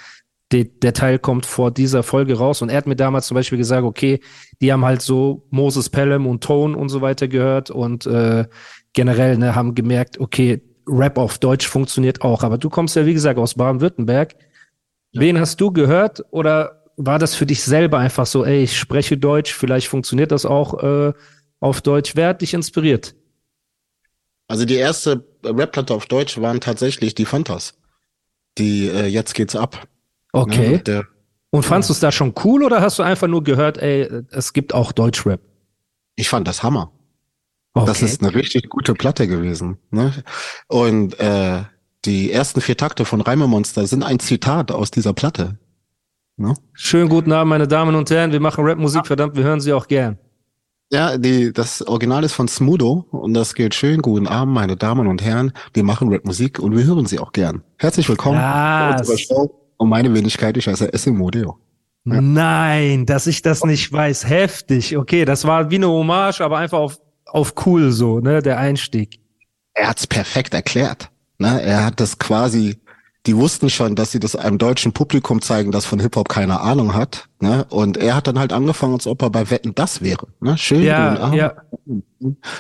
der, 0.53 0.65
der 0.65 0.93
Teil 0.93 1.19
kommt 1.19 1.45
vor 1.45 1.71
dieser 1.71 2.03
Folge 2.03 2.39
raus 2.39 2.63
und 2.63 2.69
er 2.69 2.77
hat 2.77 2.87
mir 2.87 2.97
damals 2.97 3.27
zum 3.27 3.35
Beispiel 3.35 3.59
gesagt, 3.59 3.83
okay, 3.83 4.21
die 4.61 4.73
haben 4.73 4.85
halt 4.85 5.03
so 5.03 5.47
Moses 5.51 5.91
Pelham 5.91 6.27
und 6.27 6.43
Tone 6.45 6.77
und 6.77 6.89
so 6.89 7.01
weiter 7.01 7.27
gehört 7.27 7.71
und 7.71 8.07
äh, 8.07 8.47
generell 8.93 9.39
ne, 9.39 9.55
haben 9.55 9.75
gemerkt, 9.75 10.21
okay, 10.21 10.63
Rap 10.89 11.19
auf 11.19 11.39
Deutsch 11.39 11.67
funktioniert 11.67 12.23
auch. 12.23 12.45
Aber 12.45 12.59
du 12.59 12.71
kommst 12.71 12.95
ja, 12.95 13.05
wie 13.07 13.15
gesagt, 13.15 13.39
aus 13.39 13.55
Baden-Württemberg. 13.55 14.37
Wen 15.13 15.41
hast 15.41 15.61
du 15.61 15.73
gehört 15.73 16.25
oder 16.31 16.85
war 16.97 17.19
das 17.19 17.35
für 17.35 17.47
dich 17.47 17.63
selber 17.63 17.99
einfach 17.99 18.27
so, 18.27 18.45
ey, 18.45 18.63
ich 18.63 18.79
spreche 18.79 19.19
Deutsch, 19.19 19.53
vielleicht 19.53 19.89
funktioniert 19.89 20.31
das 20.31 20.47
auch 20.47 20.83
äh, 20.83 21.13
auf 21.59 21.83
Deutsch? 21.83 22.13
Wer 22.15 22.29
hat 22.29 22.43
dich 22.43 22.55
inspiriert? 22.55 23.15
Also 24.49 24.65
die 24.65 24.77
erste 24.77 25.25
Rap-Platte 25.45 25.93
auf 25.93 26.07
Deutsch 26.07 26.41
waren 26.41 26.61
tatsächlich 26.61 27.15
die 27.15 27.25
Fantas. 27.25 27.75
Die 28.59 28.89
äh, 28.89 29.07
Jetzt 29.07 29.35
geht's 29.35 29.57
ab. 29.57 29.89
Okay. 30.37 30.71
Ne? 30.71 30.79
Der, 30.81 31.05
Und 31.51 31.65
fandst 31.65 31.89
du 31.89 31.93
es 31.93 32.01
da 32.01 32.13
schon 32.13 32.35
cool 32.45 32.63
oder 32.63 32.81
hast 32.81 32.99
du 32.99 33.03
einfach 33.03 33.29
nur 33.29 33.43
gehört, 33.43 33.79
ey, 33.79 34.09
es 34.31 34.53
gibt 34.53 34.75
auch 34.75 34.93
Deutschrap? 34.93 35.41
ich 36.17 36.29
fand 36.29 36.49
das 36.49 36.63
Hammer. 36.63 36.91
Okay. 37.75 37.87
Das 37.87 38.03
ist 38.03 38.23
eine 38.23 38.35
richtig 38.35 38.71
gute 38.71 38.95
Platte 38.95 39.29
gewesen. 39.29 39.77
Ne? 39.91 40.13
Und 40.67 41.21
äh, 41.21 41.63
die 42.07 42.33
ersten 42.33 42.63
vier 42.63 42.77
Takte 42.77 43.05
von 43.05 43.21
Reimemonster 43.21 43.87
sind 43.87 44.03
ein 44.03 44.19
Zitat 44.19 44.73
aus 44.73 44.91
dieser 44.91 45.13
Platte. 45.13 45.59
Ne? 46.39 46.55
Schönen 46.73 47.11
guten 47.11 47.33
Abend, 47.33 47.51
meine 47.51 47.69
Damen 47.69 47.95
und 47.95 48.11
Herren. 48.11 48.33
Wir 48.33 48.41
machen 48.41 48.65
Rapmusik, 48.67 49.07
verdammt, 49.07 49.37
wir 49.37 49.45
hören 49.45 49.61
sie 49.61 49.73
auch 49.75 49.89
gern. 49.89 50.19
Ja, 50.91 51.19
die, 51.19 51.53
das 51.53 51.83
Original 51.83 52.25
ist 52.25 52.33
von 52.33 52.49
Smudo 52.49 53.07
und 53.11 53.35
das 53.35 53.55
geht 53.55 53.75
schön. 53.75 54.01
Guten 54.01 54.29
Abend, 54.29 54.55
meine 54.55 54.77
Damen 54.77 55.07
und 55.07 55.23
Herren. 55.23 55.53
Wir 55.75 55.83
machen 55.83 56.11
Rapmusik 56.13 56.59
und 56.59 56.77
wir 56.77 56.85
hören 56.85 57.07
sie 57.07 57.19
auch 57.19 57.33
gern. 57.33 57.63
Herzlich 57.77 58.09
willkommen 58.09 58.39
Show. 59.19 59.66
Und 59.79 59.89
meine 59.89 60.13
Wenigkeit, 60.15 60.57
ich 60.57 60.67
heiße 60.67 60.93
Essimodeo. 60.93 61.59
Ja. 62.05 62.21
Nein, 62.21 63.05
dass 63.05 63.27
ich 63.27 63.43
das 63.43 63.65
nicht 63.65 63.93
weiß. 63.93 64.29
Heftig. 64.29 64.97
Okay, 64.97 65.25
das 65.25 65.45
war 65.45 65.71
wie 65.71 65.77
eine 65.77 65.89
Hommage, 65.89 66.41
aber 66.41 66.59
einfach 66.59 66.79
auf, 66.79 67.01
auf 67.27 67.55
cool 67.67 67.91
so, 67.91 68.21
ne, 68.21 68.43
der 68.43 68.59
Einstieg. 68.59 69.19
Er 69.75 69.89
hat's 69.89 70.07
perfekt 70.07 70.55
erklärt. 70.55 71.11
Ne? 71.39 71.61
Er 71.63 71.85
hat 71.85 72.01
das 72.01 72.19
quasi 72.19 72.79
die 73.27 73.37
wussten 73.37 73.71
schon, 73.71 73.97
dass 73.97 74.13
sie 74.13 74.21
das 74.21 74.37
einem 74.37 74.59
deutschen 74.59 74.93
Publikum 74.93 75.43
zeigen, 75.43 75.73
das 75.73 75.85
von 75.85 75.99
Hip-Hop 75.99 76.29
keine 76.29 76.61
Ahnung 76.61 76.95
hat. 76.95 77.29
Ne? 77.41 77.67
Und 77.71 77.97
er 77.97 78.15
hat 78.15 78.27
dann 78.29 78.39
halt 78.39 78.53
angefangen, 78.53 78.95
als 78.95 79.07
ob 79.07 79.23
er 79.23 79.31
bei 79.31 79.51
Wetten 79.51 79.75
das 79.75 80.01
wäre. 80.03 80.29
Ne? 80.41 80.57
Schön. 80.57 80.83
Ja, 80.83 81.15
ah, 81.17 81.35
ja. 81.35 81.55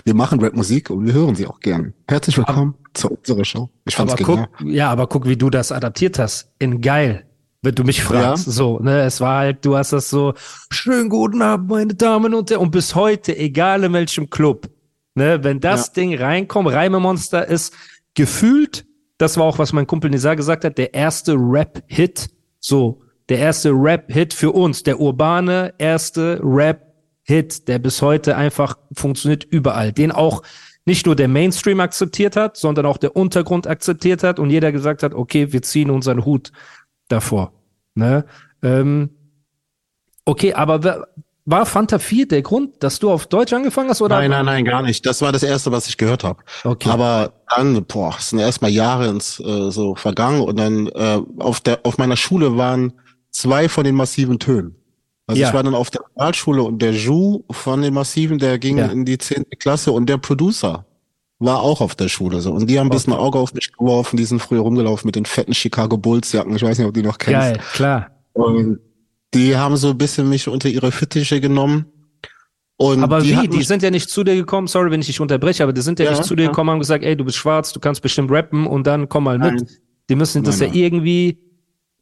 Wir 0.04 0.14
machen 0.14 0.40
Rap-Musik 0.40 0.90
und 0.90 1.06
wir 1.06 1.12
hören 1.12 1.35
sie 1.37 1.46
auch 1.46 1.61
gern. 1.61 1.94
Herzlich 2.08 2.37
willkommen 2.37 2.75
zu 2.94 3.08
unserer 3.11 3.44
Show. 3.44 3.70
Ich 3.85 3.94
fand's 3.96 4.14
aber 4.14 4.25
genial. 4.25 4.49
guck, 4.58 4.66
ja, 4.68 4.90
aber 4.90 5.06
guck, 5.06 5.26
wie 5.26 5.37
du 5.37 5.50
das 5.50 5.70
adaptiert 5.73 6.18
hast. 6.18 6.50
In 6.58 6.80
geil. 6.80 7.25
Wenn 7.62 7.75
du 7.75 7.85
mich 7.85 8.02
fragst, 8.02 8.46
Ja. 8.46 8.52
so, 8.52 8.78
ne, 8.80 9.02
es 9.02 9.20
war 9.20 9.38
halt, 9.38 9.64
du 9.64 9.76
hast 9.76 9.92
das 9.92 10.11
so, 10.11 10.35
schönen 10.70 11.08
guten 11.08 11.42
Abend, 11.42 11.68
meine 11.70 11.94
Damen 11.94 12.35
und 12.35 12.50
Herren, 12.50 12.62
und 12.62 12.70
bis 12.70 12.94
heute, 12.94 13.37
egal 13.37 13.85
in 13.85 13.92
welchem 13.92 14.30
Club, 14.30 14.68
ne, 15.14 15.42
wenn 15.42 15.61
das 15.61 15.88
Ja. 15.88 15.92
Ding 15.94 16.14
reinkommt, 16.16 16.70
Reimemonster 16.70 17.46
ist 17.46 17.73
gefühlt, 18.14 18.85
das 19.18 19.37
war 19.37 19.44
auch, 19.44 19.58
was 19.58 19.73
mein 19.73 19.87
Kumpel 19.87 20.11
Nizar 20.11 20.37
gesagt 20.37 20.64
hat, 20.64 20.78
der 20.78 20.94
erste 20.94 21.35
Rap-Hit, 21.35 22.28
so, 22.61 23.02
der 23.28 23.38
erste 23.38 23.70
Rap-Hit 23.70 24.35
für 24.35 24.52
uns, 24.52 24.82
der 24.82 25.00
urbane 25.00 25.75
erste 25.78 26.40
Rap-Hit, 26.42 27.68
der 27.68 27.78
bis 27.78 28.02
heute 28.02 28.37
einfach 28.37 28.76
funktioniert 28.92 29.44
überall, 29.44 29.92
den 29.92 30.12
auch 30.12 30.42
nicht 30.85 31.06
nur 31.06 31.16
der 31.16 31.28
Mainstream 31.28 31.80
akzeptiert 31.80 32.37
hat, 32.37 32.56
sondern 32.56 32.87
auch 32.87 32.96
der 32.96 33.16
Untergrund 33.16 33.66
akzeptiert 33.66 34.23
hat 34.23 34.38
und 34.38 34.50
jeder 34.50 34.70
gesagt 34.70 35.02
hat, 35.02 35.14
okay, 35.14 35.52
wir 35.52 35.62
ziehen 35.62 35.90
unseren 35.90 36.25
Hut 36.25 36.52
davor. 37.08 37.52
Ne? 37.94 38.25
Ähm, 38.62 39.11
okay, 40.25 40.54
aber 40.54 41.08
war 41.47 41.65
Fanta 41.65 41.99
4 41.99 42.26
der 42.29 42.43
Grund, 42.43 42.83
dass 42.83 42.99
du 42.99 43.11
auf 43.11 43.26
Deutsch 43.26 43.53
angefangen 43.53 43.88
hast? 43.88 44.03
Oder? 44.03 44.17
Nein, 44.19 44.31
nein, 44.31 44.45
nein, 44.45 44.65
gar 44.65 44.83
nicht. 44.83 45.07
Das 45.07 45.23
war 45.23 45.33
das 45.33 45.43
Erste, 45.43 45.73
was 45.73 45.88
ich 45.88 45.97
gehört 45.97 46.25
habe. 46.25 46.43
Okay. 46.65 46.88
Aber 46.91 47.33
dann, 47.57 47.85
boah, 47.85 48.15
es 48.19 48.31
sind 48.31 48.41
erstmal 48.41 48.71
Jahre 48.73 49.07
ins 49.09 49.41
äh, 49.41 49.71
so 49.71 49.95
vergangen 49.95 50.41
und 50.43 50.59
dann 50.59 50.88
äh, 50.88 51.21
auf 51.38 51.61
der 51.61 51.81
auf 51.85 51.99
meiner 51.99 52.17
Schule 52.17 52.57
waren 52.57 52.93
zwei 53.31 53.69
von 53.69 53.85
den 53.85 53.95
massiven 53.95 54.38
Tönen. 54.38 54.75
Also 55.29 55.41
Ja. 55.41 55.49
ich 55.49 55.55
war 55.55 55.62
dann 55.62 55.75
auf 55.75 55.91
der 55.91 56.03
Realschule 56.17 56.62
und 56.62 56.81
der 56.83 56.93
Ju 56.93 57.43
von 57.50 57.83
den 57.83 57.95
massiven, 57.95 58.38
der 58.38 58.59
ging 58.59 58.79
Ja. 58.79 58.87
in 58.87 59.05
die 59.05 59.19
zehnte 59.19 59.57
Klasse 59.57 59.93
und 59.93 60.07
der 60.09 60.19
Producer 60.19 60.85
war 61.38 61.61
auch 61.61 61.81
auf 61.81 61.95
der 61.95 62.09
Schule 62.09 62.41
so 62.41 62.53
und 62.53 62.67
die 62.71 62.79
haben 62.79 62.87
ein 62.87 62.91
bisschen 62.91 63.12
Auge 63.12 63.38
auf 63.38 63.53
mich 63.53 63.71
geworfen, 63.73 64.17
die 64.17 64.25
sind 64.25 64.41
früher 64.41 64.61
rumgelaufen 64.62 65.07
mit 65.07 65.17
den 65.17 65.26
fetten 65.26 65.53
Chicago 65.53 65.97
Bulls 65.99 66.33
Jacken, 66.33 66.57
ich 66.57 66.62
weiß 66.62 66.79
nicht, 66.79 66.87
ob 66.87 66.95
die 66.95 67.03
noch 67.03 67.19
kennst. 67.19 67.41
Geil, 67.41 67.61
klar. 67.75 68.07
Und 68.33 68.79
die 69.37 69.57
haben 69.57 69.76
so 69.76 69.90
ein 69.90 69.99
bisschen 69.99 70.28
mich 70.28 70.49
unter 70.49 70.69
ihre 70.69 70.90
Fittiche 70.93 71.40
genommen. 71.40 71.87
Und 72.78 73.02
Aber 73.02 73.21
die 73.21 73.37
wie? 73.40 73.49
Die 73.49 73.62
sind 73.62 73.83
ja 73.83 73.90
nicht 73.90 74.11
zu 74.11 74.23
dir 74.23 74.35
gekommen, 74.35 74.66
sorry, 74.66 74.90
wenn 74.90 75.00
ich 75.00 75.07
dich 75.07 75.21
unterbreche, 75.21 75.62
aber 75.62 75.73
die 75.73 75.81
sind 75.81 75.99
ja, 75.99 76.07
Ja, 76.07 76.11
nicht 76.12 76.25
zu 76.25 76.37
dir 76.37 76.43
ja. 76.45 76.49
gekommen 76.50 76.69
und 76.69 76.73
haben 76.75 76.81
gesagt, 76.81 77.05
ey, 77.05 77.16
du 77.16 77.25
bist 77.25 77.37
schwarz, 77.38 77.73
du 77.73 77.81
kannst 77.81 78.02
bestimmt 78.02 78.31
rappen 78.31 78.66
und 78.66 78.87
dann 78.87 79.09
komm 79.09 79.25
mal 79.25 79.38
mit. 79.38 79.55
Nein. 79.55 79.66
Die 80.11 80.14
müssen 80.14 80.45
das 80.45 80.61
Nein, 80.61 80.69
ja 80.69 80.75
nein. 80.75 80.83
irgendwie 80.85 81.38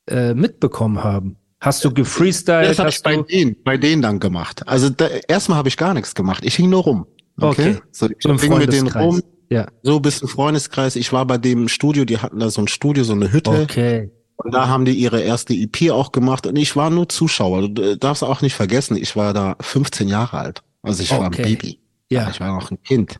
äh, 0.09 0.35
mitbekommen 0.35 1.03
haben. 1.05 1.37
Hast 1.61 1.85
du 1.85 1.93
gefreestylt? 1.95 2.69
Das 2.69 2.79
habe 2.79 2.91
ich 2.91 3.03
bei 3.03 3.17
denen, 3.17 3.57
bei 3.64 3.76
denen 3.79 4.03
dann 4.03 4.19
gemacht. 4.21 4.67
Also 4.67 4.91
da, 4.91 5.07
erstmal 5.29 5.57
habe 5.59 5.69
ich 5.69 5.76
gar 5.76 5.95
nichts 5.95 6.14
gemacht. 6.14 6.45
Ich 6.45 6.57
hing 6.57 6.69
nur 6.71 6.83
rum. 6.83 7.07
Okay. 7.41 7.79
So, 7.91 8.07
ich 8.07 8.17
so 8.21 8.29
im 8.31 8.38
hing 8.38 8.50
mit 8.59 8.73
denen 8.73 8.88
Freundeskreis. 8.91 9.05
rum, 9.05 9.23
Ja, 9.50 9.67
so 9.83 9.97
ein 9.97 10.03
bisschen 10.03 10.29
Freundeskreis. 10.29 10.97
Ich 10.97 11.12
war 11.12 11.25
bei 11.26 11.38
dem 11.38 11.69
Studio, 11.69 12.05
die 12.05 12.19
hatten 12.19 12.38
da 12.41 12.50
so 12.50 12.61
ein 12.61 12.69
Studio, 12.69 13.05
so 13.05 13.12
eine 13.14 13.33
Hütte. 13.33 13.50
okay. 13.50 14.11
Und 14.37 14.53
da 14.53 14.69
haben 14.69 14.85
die 14.85 14.93
ihre 14.93 15.21
erste 15.21 15.55
EP 15.55 15.91
auch 15.91 16.12
gemacht. 16.12 16.47
Und 16.47 16.57
ich 16.57 16.75
war 16.76 16.91
nur 16.91 17.09
Zuschauer. 17.09 17.69
Du 17.69 17.83
äh, 17.83 17.97
darfst 17.97 18.23
auch 18.25 18.43
nicht 18.43 18.55
vergessen, 18.55 18.97
ich 18.97 19.14
war 19.17 19.33
da 19.33 19.57
15 19.61 20.09
Jahre 20.09 20.38
alt. 20.38 20.62
Also 20.83 21.03
ich 21.03 21.11
war 21.11 21.21
ein 21.21 21.26
Okay. 21.26 21.43
Baby. 21.43 21.81
Ja, 22.11 22.29
Ich 22.31 22.41
war 22.41 22.55
noch 22.55 22.71
ein 22.71 22.83
Kind. 22.83 23.19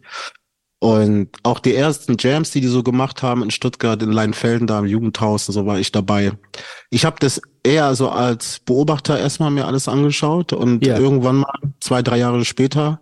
Und 0.81 1.31
auch 1.45 1.61
die 1.61 1.75
ersten 1.75 2.17
Jams, 2.19 2.51
die 2.51 2.61
die 2.61 2.67
so 2.67 2.83
gemacht 2.83 3.23
haben 3.23 3.43
in 3.43 3.51
Stuttgart, 3.51 4.03
in 4.03 4.13
Leinfelden, 4.13 4.67
da 4.67 4.81
im 4.81 4.85
Jugendhaus 4.87 5.49
und 5.49 5.55
so 5.55 5.65
war 5.65 5.79
ich 5.79 5.93
dabei. 5.93 6.33
Ich 6.91 7.07
habe 7.07 7.17
das 7.21 7.41
eher 7.63 7.95
so 7.95 8.11
als 8.11 8.61
Beobachter 8.61 9.19
erstmal 9.19 9.51
mir 9.51 9.67
alles 9.67 9.89
angeschaut 9.89 10.53
und 10.53 10.85
Ja. 10.85 10.99
irgendwann 10.99 11.37
mal, 11.37 11.59
zwei, 11.81 12.03
drei 12.03 12.19
Jahre 12.19 12.45
später, 12.45 13.01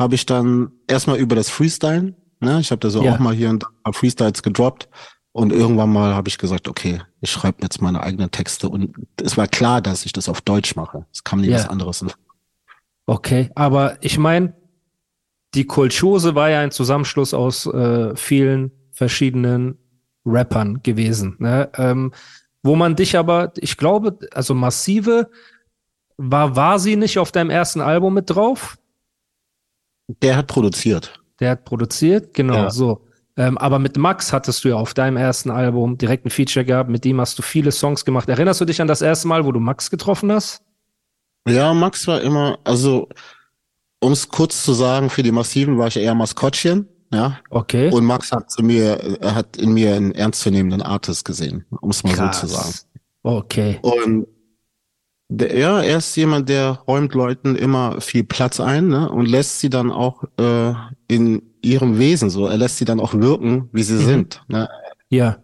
habe 0.00 0.14
ich 0.14 0.24
dann 0.24 0.70
erstmal 0.86 1.18
über 1.18 1.36
das 1.36 1.50
Freestyle, 1.50 2.14
ne, 2.40 2.60
ich 2.60 2.70
habe 2.70 2.78
da 2.80 2.88
so 2.88 3.02
Ja. 3.04 3.12
auch 3.14 3.18
mal 3.18 3.34
hier 3.34 3.50
und 3.50 3.62
da 3.62 3.66
ein 3.68 3.82
paar 3.82 3.92
Freestyles 3.92 4.42
gedroppt 4.42 4.88
und 5.32 5.52
irgendwann 5.52 5.92
mal 5.92 6.14
habe 6.14 6.28
ich 6.30 6.38
gesagt, 6.38 6.66
okay, 6.66 7.02
ich 7.20 7.30
schreibe 7.30 7.58
jetzt 7.62 7.80
meine 7.82 8.02
eigenen 8.02 8.30
Texte 8.30 8.68
und 8.68 8.94
es 9.22 9.36
war 9.36 9.46
klar, 9.48 9.80
dass 9.80 10.04
ich 10.06 10.12
das 10.12 10.28
auf 10.28 10.40
Deutsch 10.40 10.76
mache. 10.76 11.04
Es 11.12 11.24
kam 11.24 11.40
nie 11.40 11.48
Ja. 11.48 11.56
was 11.56 11.68
anderes. 11.68 12.04
okay. 13.06 13.50
Aber 13.54 13.96
ich 14.02 14.18
meine, 14.18 14.54
die 15.54 15.64
Kolchose 15.64 16.34
war 16.34 16.50
ja 16.50 16.60
ein 16.60 16.70
Zusammenschluss 16.70 17.34
aus 17.34 17.66
äh, 17.66 18.14
vielen 18.16 18.70
verschiedenen 18.92 19.78
Rappern 20.26 20.82
gewesen. 20.82 21.36
Ne? 21.38 21.70
Ähm, 21.74 22.12
wo 22.62 22.76
man 22.76 22.96
dich 22.96 23.16
aber, 23.16 23.52
ich 23.56 23.76
glaube, 23.78 24.18
also 24.32 24.54
massive, 24.54 25.30
war, 26.18 26.54
war 26.56 26.78
sie 26.78 26.96
nicht 26.96 27.18
auf 27.18 27.32
deinem 27.32 27.50
ersten 27.50 27.80
Album 27.80 28.14
mit 28.14 28.28
drauf? 28.28 28.76
Der 30.22 30.36
hat 30.36 30.48
produziert. 30.48 31.20
Der 31.40 31.52
hat 31.52 31.64
produziert, 31.64 32.34
genau, 32.34 32.54
Ja. 32.54 32.70
so. 32.70 33.06
Ähm, 33.38 33.56
aber 33.56 33.78
mit 33.78 33.96
Max 33.96 34.32
hattest 34.32 34.64
du 34.64 34.70
ja 34.70 34.74
auf 34.74 34.94
deinem 34.94 35.16
ersten 35.16 35.52
Album 35.52 35.96
direkt 35.96 36.26
ein 36.26 36.30
Feature 36.30 36.64
gehabt, 36.64 36.90
mit 36.90 37.04
dem 37.04 37.20
hast 37.20 37.38
du 37.38 37.42
viele 37.42 37.70
Songs 37.70 38.04
gemacht. 38.04 38.28
Erinnerst 38.28 38.60
du 38.60 38.64
dich 38.64 38.80
an 38.82 38.88
das 38.88 39.00
erste 39.00 39.28
Mal, 39.28 39.44
wo 39.44 39.52
du 39.52 39.60
Max 39.60 39.90
getroffen 39.90 40.32
hast? 40.32 40.60
Ja, 41.48 41.72
Max 41.72 42.08
war 42.08 42.20
immer, 42.20 42.58
also 42.64 43.08
um 44.00 44.10
es 44.10 44.28
kurz 44.28 44.64
zu 44.64 44.72
sagen, 44.72 45.08
für 45.08 45.22
die 45.22 45.30
Massiven 45.30 45.78
war 45.78 45.86
ich 45.86 45.96
eher 45.96 46.16
Maskottchen, 46.16 46.88
ja. 47.12 47.38
Okay. 47.50 47.90
Und 47.92 48.04
Max 48.04 48.32
hat 48.32 48.50
zu 48.50 48.64
mir, 48.64 49.18
er 49.20 49.36
hat 49.36 49.56
in 49.56 49.72
mir 49.72 49.94
einen 49.94 50.12
ernstzunehmenden 50.12 50.82
Artist 50.82 51.24
gesehen, 51.24 51.64
um 51.80 51.90
es 51.90 52.02
mal 52.02 52.16
so 52.16 52.40
zu 52.40 52.46
sagen. 52.48 52.74
Okay. 53.22 53.78
Und 53.82 54.26
der, 55.28 55.56
ja, 55.56 55.80
er 55.80 55.98
ist 55.98 56.16
jemand, 56.16 56.48
der 56.48 56.70
räumt 56.88 57.14
Leuten 57.14 57.54
immer 57.54 58.00
viel 58.00 58.24
Platz 58.24 58.58
ein, 58.58 58.88
ne, 58.88 59.08
und 59.08 59.26
lässt 59.26 59.60
sie 59.60 59.70
dann 59.70 59.92
auch 59.92 60.24
äh, 60.38 60.74
in 61.06 61.47
ihrem 61.62 61.98
Wesen 61.98 62.30
so, 62.30 62.46
er 62.46 62.56
lässt 62.56 62.78
sie 62.78 62.84
dann 62.84 63.00
auch 63.00 63.14
wirken, 63.14 63.68
wie 63.72 63.82
sie 63.82 63.94
Mhm. 63.94 64.04
sind, 64.06 64.42
ne. 64.48 64.68
Ja. 65.10 65.38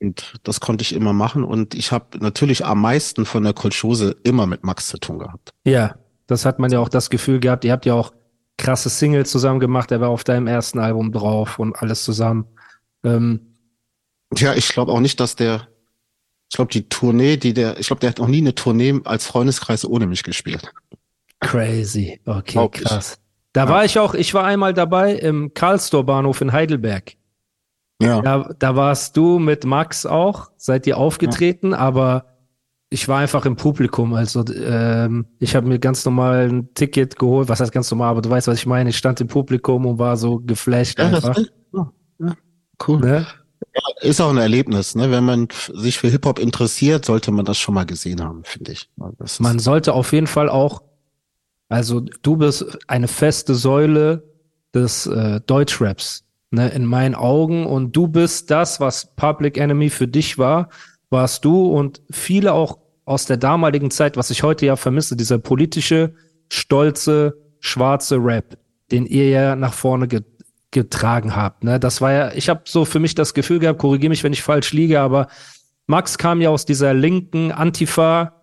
Und 0.00 0.34
das 0.44 0.60
konnte 0.60 0.82
ich 0.82 0.94
immer 0.94 1.12
machen. 1.12 1.42
Und 1.44 1.74
ich 1.74 1.90
habe 1.92 2.18
natürlich 2.18 2.64
am 2.64 2.80
meisten 2.80 3.24
von 3.24 3.42
der 3.42 3.52
Kolchose 3.52 4.16
immer 4.22 4.46
mit 4.46 4.62
Max 4.64 4.86
zu 4.88 4.98
tun 4.98 5.18
gehabt. 5.18 5.52
Ja. 5.64 5.96
Das 6.28 6.44
hat 6.44 6.58
man 6.58 6.70
ja 6.70 6.78
auch 6.78 6.88
das 6.90 7.08
Gefühl 7.10 7.40
gehabt. 7.40 7.64
Ihr 7.64 7.72
habt 7.72 7.86
ja 7.86 7.94
auch 7.94 8.12
krasse 8.58 8.90
Singles 8.90 9.30
zusammen 9.30 9.60
gemacht. 9.60 9.90
Er 9.90 10.00
war 10.00 10.10
auf 10.10 10.24
deinem 10.24 10.46
ersten 10.46 10.78
Album 10.78 11.10
drauf 11.10 11.58
und 11.58 11.74
alles 11.76 12.04
zusammen. 12.04 12.44
Ähm, 13.02 13.54
Ja, 14.36 14.54
ich 14.54 14.68
glaube 14.68 14.92
auch 14.92 15.00
nicht, 15.00 15.18
dass 15.20 15.36
der, 15.36 15.68
ich 16.50 16.56
glaube, 16.56 16.70
die 16.70 16.88
Tournee, 16.88 17.36
die 17.38 17.54
der, 17.54 17.78
ich 17.80 17.86
glaube, 17.86 18.00
der 18.00 18.10
hat 18.10 18.18
noch 18.18 18.28
nie 18.28 18.38
eine 18.38 18.54
Tournee 18.54 19.00
als 19.04 19.26
Freundeskreis 19.26 19.84
ohne 19.86 20.06
mich 20.06 20.22
gespielt. 20.22 20.70
crazy. 21.40 22.20
Okay, 22.26 22.52
Glaub 22.52 22.76
ich. 22.78 22.84
Da 23.52 23.64
Ja. 23.64 23.68
war 23.70 23.84
ich 23.84 23.98
auch, 23.98 24.14
ich 24.14 24.34
war 24.34 24.44
einmal 24.44 24.74
dabei 24.74 25.14
im 25.14 25.52
Karlstor 25.54 26.04
Bahnhof 26.04 26.40
in 26.40 26.52
Heidelberg. 26.52 27.12
Ja. 28.00 28.20
Da, 28.22 28.50
da 28.58 28.76
warst 28.76 29.16
du 29.16 29.38
mit 29.38 29.64
Max 29.64 30.06
auch, 30.06 30.50
seid 30.56 30.86
ihr 30.86 30.98
aufgetreten, 30.98 31.74
aber 31.74 32.26
ich 32.90 33.08
war 33.08 33.18
einfach 33.18 33.44
im 33.44 33.56
Publikum. 33.56 34.14
Also 34.14 34.44
ähm, 34.54 35.26
ich 35.40 35.54
habe 35.56 35.66
mir 35.66 35.78
ganz 35.78 36.04
normal 36.04 36.48
ein 36.48 36.72
Ticket 36.74 37.18
geholt. 37.18 37.48
Was 37.48 37.60
heißt 37.60 37.72
ganz 37.72 37.90
normal, 37.90 38.10
aber 38.10 38.22
du 38.22 38.30
weißt, 38.30 38.46
was 38.48 38.58
ich 38.58 38.66
meine. 38.66 38.90
Ich 38.90 38.96
stand 38.96 39.20
im 39.20 39.26
Publikum 39.26 39.84
und 39.84 39.98
war 39.98 40.16
so 40.16 40.38
geflasht 40.40 40.98
Ja, 40.98 41.10
das 41.10 41.24
einfach. 41.24 41.38
ist, 41.42 41.52
ja, 41.74 41.92
ja, 42.20 42.34
cool. 42.86 43.00
Ne? 43.00 43.26
Ist 44.00 44.20
auch 44.20 44.30
ein 44.30 44.38
Erlebnis, 44.38 44.94
ne? 44.94 45.10
Wenn 45.10 45.24
man 45.24 45.48
sich 45.74 45.98
für 45.98 46.08
Hip-Hop 46.08 46.38
interessiert, 46.38 47.04
sollte 47.04 47.30
man 47.32 47.44
das 47.44 47.58
schon 47.58 47.74
mal 47.74 47.84
gesehen 47.84 48.22
haben, 48.22 48.42
finde 48.44 48.72
ich. 48.72 48.88
Das 49.18 49.40
Man 49.40 49.58
sollte 49.58 49.92
auf 49.92 50.12
jeden 50.12 50.26
Fall 50.26 50.48
auch, 50.48 50.82
also 51.68 52.00
du 52.00 52.36
bist 52.36 52.78
eine 52.86 53.08
feste 53.08 53.54
Säule 53.54 54.24
des 54.74 55.06
äh, 55.06 55.40
Deutschraps, 55.46 56.24
ne, 56.50 56.68
in 56.70 56.84
meinen 56.84 57.14
Augen. 57.14 57.66
Und 57.66 57.94
du 57.94 58.08
bist 58.08 58.50
das, 58.50 58.80
was 58.80 59.14
Public 59.16 59.58
Enemy 59.58 59.90
für 59.90 60.08
dich 60.08 60.38
war, 60.38 60.68
warst 61.10 61.44
du 61.44 61.66
und 61.66 62.02
viele 62.10 62.52
auch 62.52 62.78
aus 63.04 63.24
der 63.24 63.38
damaligen 63.38 63.90
Zeit, 63.90 64.16
was 64.16 64.30
ich 64.30 64.42
heute 64.42 64.66
ja 64.66 64.76
vermisse, 64.76 65.16
dieser 65.16 65.38
politische, 65.38 66.14
stolze, 66.50 67.38
schwarze 67.60 68.16
Rap, 68.16 68.58
den 68.90 69.06
ihr 69.06 69.30
ja 69.30 69.56
nach 69.56 69.72
vorne 69.72 70.08
ge 70.08 70.22
getragen 70.70 71.34
habt. 71.34 71.64
Ne? 71.64 71.80
Das 71.80 72.02
war 72.02 72.12
ja, 72.12 72.32
ich 72.34 72.50
habe 72.50 72.60
so 72.66 72.84
für 72.84 73.00
mich 73.00 73.14
das 73.14 73.32
Gefühl 73.32 73.58
gehabt, 73.58 73.78
korrigiere 73.78 74.10
mich, 74.10 74.22
wenn 74.22 74.34
ich 74.34 74.42
falsch 74.42 74.74
liege, 74.74 75.00
aber 75.00 75.28
Max 75.86 76.18
kam 76.18 76.42
ja 76.42 76.50
aus 76.50 76.66
dieser 76.66 76.92
linken 76.92 77.52
Antifa 77.52 78.37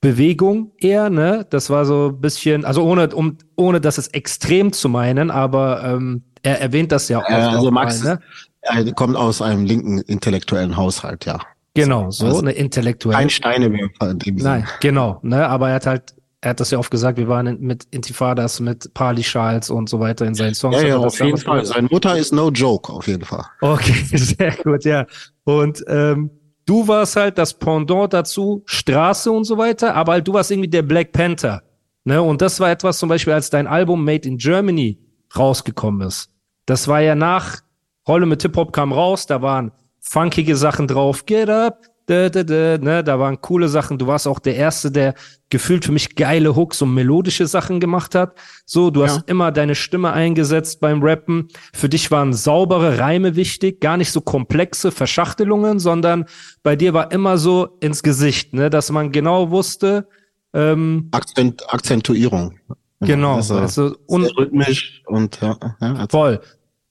Bewegung 0.00 0.72
eher, 0.78 1.10
ne? 1.10 1.46
Das 1.50 1.70
war 1.70 1.84
so 1.84 2.08
ein 2.08 2.20
bisschen, 2.20 2.64
also 2.64 2.84
ohne, 2.84 3.08
um, 3.14 3.36
ohne 3.56 3.80
das 3.80 3.98
es 3.98 4.08
extrem 4.08 4.72
zu 4.72 4.88
meinen, 4.88 5.30
aber 5.30 5.82
ähm, 5.84 6.22
er 6.42 6.60
erwähnt 6.60 6.92
das 6.92 7.08
ja 7.08 7.18
auch. 7.18 7.28
Ja, 7.28 7.50
also 7.50 7.70
Max 7.70 8.04
mal, 8.04 8.14
ne? 8.14 8.20
er 8.62 8.92
kommt 8.92 9.16
aus 9.16 9.42
einem 9.42 9.64
linken 9.64 9.98
intellektuellen 10.02 10.76
Haushalt, 10.76 11.24
ja. 11.24 11.40
Genau, 11.74 12.10
so 12.10 12.26
Also 12.26 12.40
eine 12.40 12.52
intellektuelle. 12.52 13.18
Ein 13.18 13.30
Steinewerfer 13.30 14.10
in 14.10 14.18
dem 14.18 14.36
Nein, 14.36 14.60
Sinne. 14.60 14.72
genau, 14.80 15.18
ne? 15.22 15.48
Aber 15.48 15.68
er 15.68 15.76
hat 15.76 15.86
halt, 15.86 16.14
er 16.40 16.50
hat 16.50 16.60
das 16.60 16.70
ja 16.70 16.78
oft 16.78 16.90
gesagt, 16.90 17.18
wir 17.18 17.28
waren 17.28 17.60
mit 17.60 17.84
Intifadas, 17.90 18.60
mit 18.60 18.92
Pali-Schals 18.94 19.70
und 19.70 19.88
so 19.88 20.00
weiter 20.00 20.26
in 20.26 20.34
seinen 20.34 20.54
Songs. 20.54 20.80
Ja, 20.80 20.88
ja, 20.88 20.96
auf 20.98 21.18
jeden 21.20 21.36
Fall. 21.38 21.64
Seine 21.64 21.88
Mutter 21.90 22.16
ist 22.16 22.32
no 22.32 22.50
joke, 22.50 22.92
auf 22.92 23.06
jeden 23.06 23.24
Fall. 23.24 23.44
Okay, 23.60 23.94
sehr 24.16 24.52
gut, 24.62 24.84
ja. 24.84 25.06
Und 25.44 25.84
ähm, 25.88 26.30
du 26.68 26.86
warst 26.86 27.16
halt 27.16 27.38
das 27.38 27.54
Pendant 27.54 28.12
dazu, 28.12 28.62
Straße 28.66 29.30
und 29.32 29.44
so 29.44 29.56
weiter, 29.56 29.94
aber 29.94 30.12
halt 30.12 30.28
du 30.28 30.34
warst 30.34 30.50
irgendwie 30.50 30.68
der 30.68 30.82
Black 30.82 31.12
Panther. 31.12 31.62
Ne? 32.04 32.20
Und 32.22 32.42
das 32.42 32.60
war 32.60 32.70
etwas 32.70 32.98
zum 32.98 33.08
Beispiel, 33.08 33.32
als 33.32 33.50
dein 33.50 33.66
Album 33.66 34.04
Made 34.04 34.28
in 34.28 34.36
Germany 34.36 34.98
rausgekommen 35.36 36.06
ist. 36.06 36.30
Das 36.66 36.86
war 36.86 37.00
ja 37.00 37.14
nach 37.14 37.60
Rolle 38.06 38.26
mit 38.26 38.42
Hip-Hop 38.42 38.72
kam 38.72 38.92
raus, 38.92 39.26
da 39.26 39.40
waren 39.42 39.72
funkige 40.00 40.56
Sachen 40.56 40.86
drauf, 40.86 41.26
Get 41.26 41.48
Up, 41.48 41.80
da, 42.08 42.30
da, 42.30 42.42
da, 42.42 42.78
ne, 42.78 43.04
da 43.04 43.18
waren 43.18 43.38
coole 43.42 43.68
Sachen. 43.68 43.98
Du 43.98 44.06
warst 44.06 44.26
auch 44.26 44.38
der 44.38 44.56
Erste, 44.56 44.90
der 44.90 45.14
gefühlt 45.50 45.84
für 45.84 45.92
mich 45.92 46.14
geile 46.14 46.56
Hooks 46.56 46.80
und 46.80 46.94
melodische 46.94 47.46
Sachen 47.46 47.80
gemacht 47.80 48.14
hat. 48.14 48.34
So, 48.64 48.90
du 48.90 49.00
ja. 49.00 49.08
hast 49.08 49.28
immer 49.28 49.52
deine 49.52 49.74
Stimme 49.74 50.12
eingesetzt 50.12 50.80
beim 50.80 51.02
Rappen. 51.02 51.48
Für 51.74 51.90
dich 51.90 52.10
waren 52.10 52.32
saubere 52.32 52.98
Reime 52.98 53.36
wichtig, 53.36 53.80
gar 53.80 53.98
nicht 53.98 54.10
so 54.10 54.22
komplexe 54.22 54.90
Verschachtelungen, 54.90 55.78
sondern 55.78 56.24
bei 56.62 56.76
dir 56.76 56.94
war 56.94 57.12
immer 57.12 57.36
so 57.36 57.76
ins 57.80 58.02
Gesicht, 58.02 58.54
ne, 58.54 58.70
dass 58.70 58.90
man 58.90 59.12
genau 59.12 59.50
wusste. 59.50 60.08
Ähm, 60.54 61.08
Akzent, 61.10 61.62
Akzentuierung. 61.68 62.58
Genau, 63.00 63.36
also, 63.36 63.56
also 63.56 63.96
und, 64.06 64.24
rhythmisch 64.38 65.02
und 65.06 65.38
ja, 65.42 65.56
ja 65.80 65.92
also. 65.92 66.06
voll. 66.08 66.40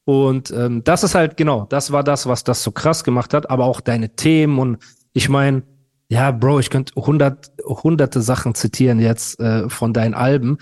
Und 0.06 0.52
ähm, 0.52 0.86
das 0.86 1.04
ist 1.04 1.16
halt 1.16 1.36
genau, 1.36 1.66
das 1.68 1.92
war 1.92 2.02
das, 2.02 2.28
was 2.28 2.46
das 2.46 2.64
so 2.64 2.72
krass 2.72 3.04
gemacht 3.04 3.34
hat. 3.34 3.50
Aber 3.50 3.66
auch 3.66 3.82
deine 3.82 4.16
Themen 4.16 4.58
und 4.58 4.78
ich 5.18 5.30
meine, 5.30 5.64
ja, 6.10 6.30
Bro, 6.30 6.60
ich 6.60 6.70
könnte 6.70 6.94
hundert, 6.96 7.52
hunderte 7.66 8.22
Sachen 8.22 8.54
zitieren 8.54 9.00
jetzt 9.00 9.40
äh, 9.40 9.68
von 9.68 9.92
deinen 9.92 10.14
Alben. 10.14 10.60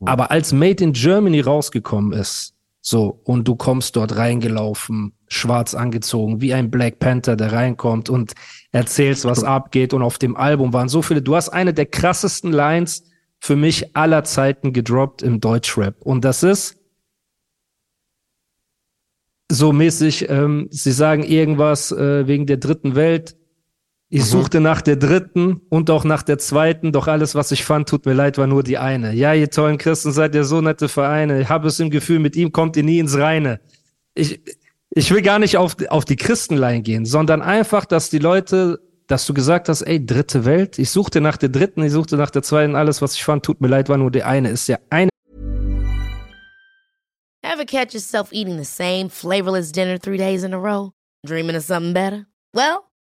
Aber 0.00 0.30
als 0.30 0.54
Made 0.54 0.82
in 0.82 0.94
Germany 0.94 1.40
rausgekommen 1.42 2.18
ist, 2.18 2.54
so, 2.80 3.20
und 3.24 3.46
du 3.46 3.54
kommst 3.54 3.96
dort 3.96 4.16
reingelaufen, 4.16 5.12
schwarz 5.28 5.74
angezogen, 5.74 6.40
wie 6.40 6.54
ein 6.54 6.70
Black 6.70 7.00
Panther, 7.00 7.36
der 7.36 7.52
reinkommt 7.52 8.08
und 8.08 8.32
erzählst, 8.72 9.26
was 9.26 9.44
abgeht. 9.44 9.92
Und 9.92 10.02
auf 10.02 10.16
dem 10.16 10.36
Album 10.36 10.72
waren 10.72 10.88
so 10.88 11.02
viele. 11.02 11.20
Du 11.20 11.36
hast 11.36 11.50
eine 11.50 11.74
der 11.74 11.86
krassesten 11.86 12.52
Lines 12.52 13.04
für 13.40 13.56
mich 13.56 13.94
aller 13.94 14.24
Zeiten 14.24 14.72
gedroppt 14.72 15.20
im 15.22 15.40
Deutschrap. 15.40 16.00
Und 16.00 16.24
das 16.24 16.42
ist 16.42 16.78
so 19.50 19.72
mäßig, 19.72 20.30
ähm, 20.30 20.68
sie 20.70 20.92
sagen 20.92 21.24
irgendwas 21.24 21.92
äh, 21.92 22.26
wegen 22.26 22.46
der 22.46 22.56
dritten 22.56 22.94
Welt, 22.94 23.36
ich 24.16 24.22
mhm. 24.22 24.28
suchte 24.28 24.60
nach 24.60 24.80
der 24.80 24.96
dritten 24.96 25.60
und 25.68 25.90
auch 25.90 26.04
nach 26.04 26.22
der 26.22 26.38
zweiten, 26.38 26.90
doch 26.90 27.06
alles, 27.06 27.34
was 27.34 27.52
ich 27.52 27.66
fand, 27.66 27.86
tut 27.86 28.06
mir 28.06 28.14
leid, 28.14 28.38
war 28.38 28.46
nur 28.46 28.62
die 28.62 28.78
eine. 28.78 29.12
Ja, 29.12 29.34
ihr 29.34 29.50
tollen 29.50 29.76
Christen, 29.76 30.10
seid 30.10 30.34
ihr 30.34 30.44
so 30.44 30.62
nette 30.62 30.88
Vereine. 30.88 31.42
Ich 31.42 31.50
habe 31.50 31.68
es 31.68 31.78
im 31.80 31.90
Gefühl, 31.90 32.18
mit 32.18 32.34
ihm 32.34 32.50
kommt 32.50 32.78
ihr 32.78 32.82
nie 32.82 32.98
ins 32.98 33.18
Reine. 33.18 33.60
Ich, 34.14 34.40
ich 34.88 35.10
will 35.10 35.20
gar 35.20 35.38
nicht 35.38 35.58
auf, 35.58 35.76
auf 35.90 36.06
die 36.06 36.16
Christenlein 36.16 36.82
gehen, 36.82 37.04
sondern 37.04 37.42
einfach, 37.42 37.84
dass 37.84 38.08
die 38.08 38.18
Leute, 38.18 38.80
dass 39.06 39.26
du 39.26 39.34
gesagt 39.34 39.68
hast, 39.68 39.82
ey, 39.82 40.06
dritte 40.06 40.46
Welt, 40.46 40.78
ich 40.78 40.88
suchte 40.88 41.20
nach 41.20 41.36
der 41.36 41.50
dritten, 41.50 41.82
ich 41.82 41.92
suchte 41.92 42.16
nach 42.16 42.30
der 42.30 42.42
zweiten, 42.42 42.74
alles, 42.74 43.02
was 43.02 43.16
ich 43.16 43.22
fand, 43.22 43.44
tut 43.44 43.60
mir 43.60 43.68
leid, 43.68 43.90
war 43.90 43.98
nur 43.98 44.10
die 44.10 44.22
eine. 44.22 44.48
Ist 44.48 44.66
ja 44.66 44.78
eine. 44.88 45.10
Ever 47.42 47.66
catch 47.66 47.92
yourself 47.92 48.32
eating 48.32 48.56
the 48.56 48.64
same 48.64 49.10
flavorless 49.10 49.72
dinner 49.72 50.00
three 50.00 50.16
days 50.16 50.42
in 50.42 50.54
a 50.54 50.58
row? 50.58 50.92
Dreaming 51.26 51.54
of 51.54 51.64
something 51.64 51.92
better? 51.92 52.24
Well, 52.54 52.86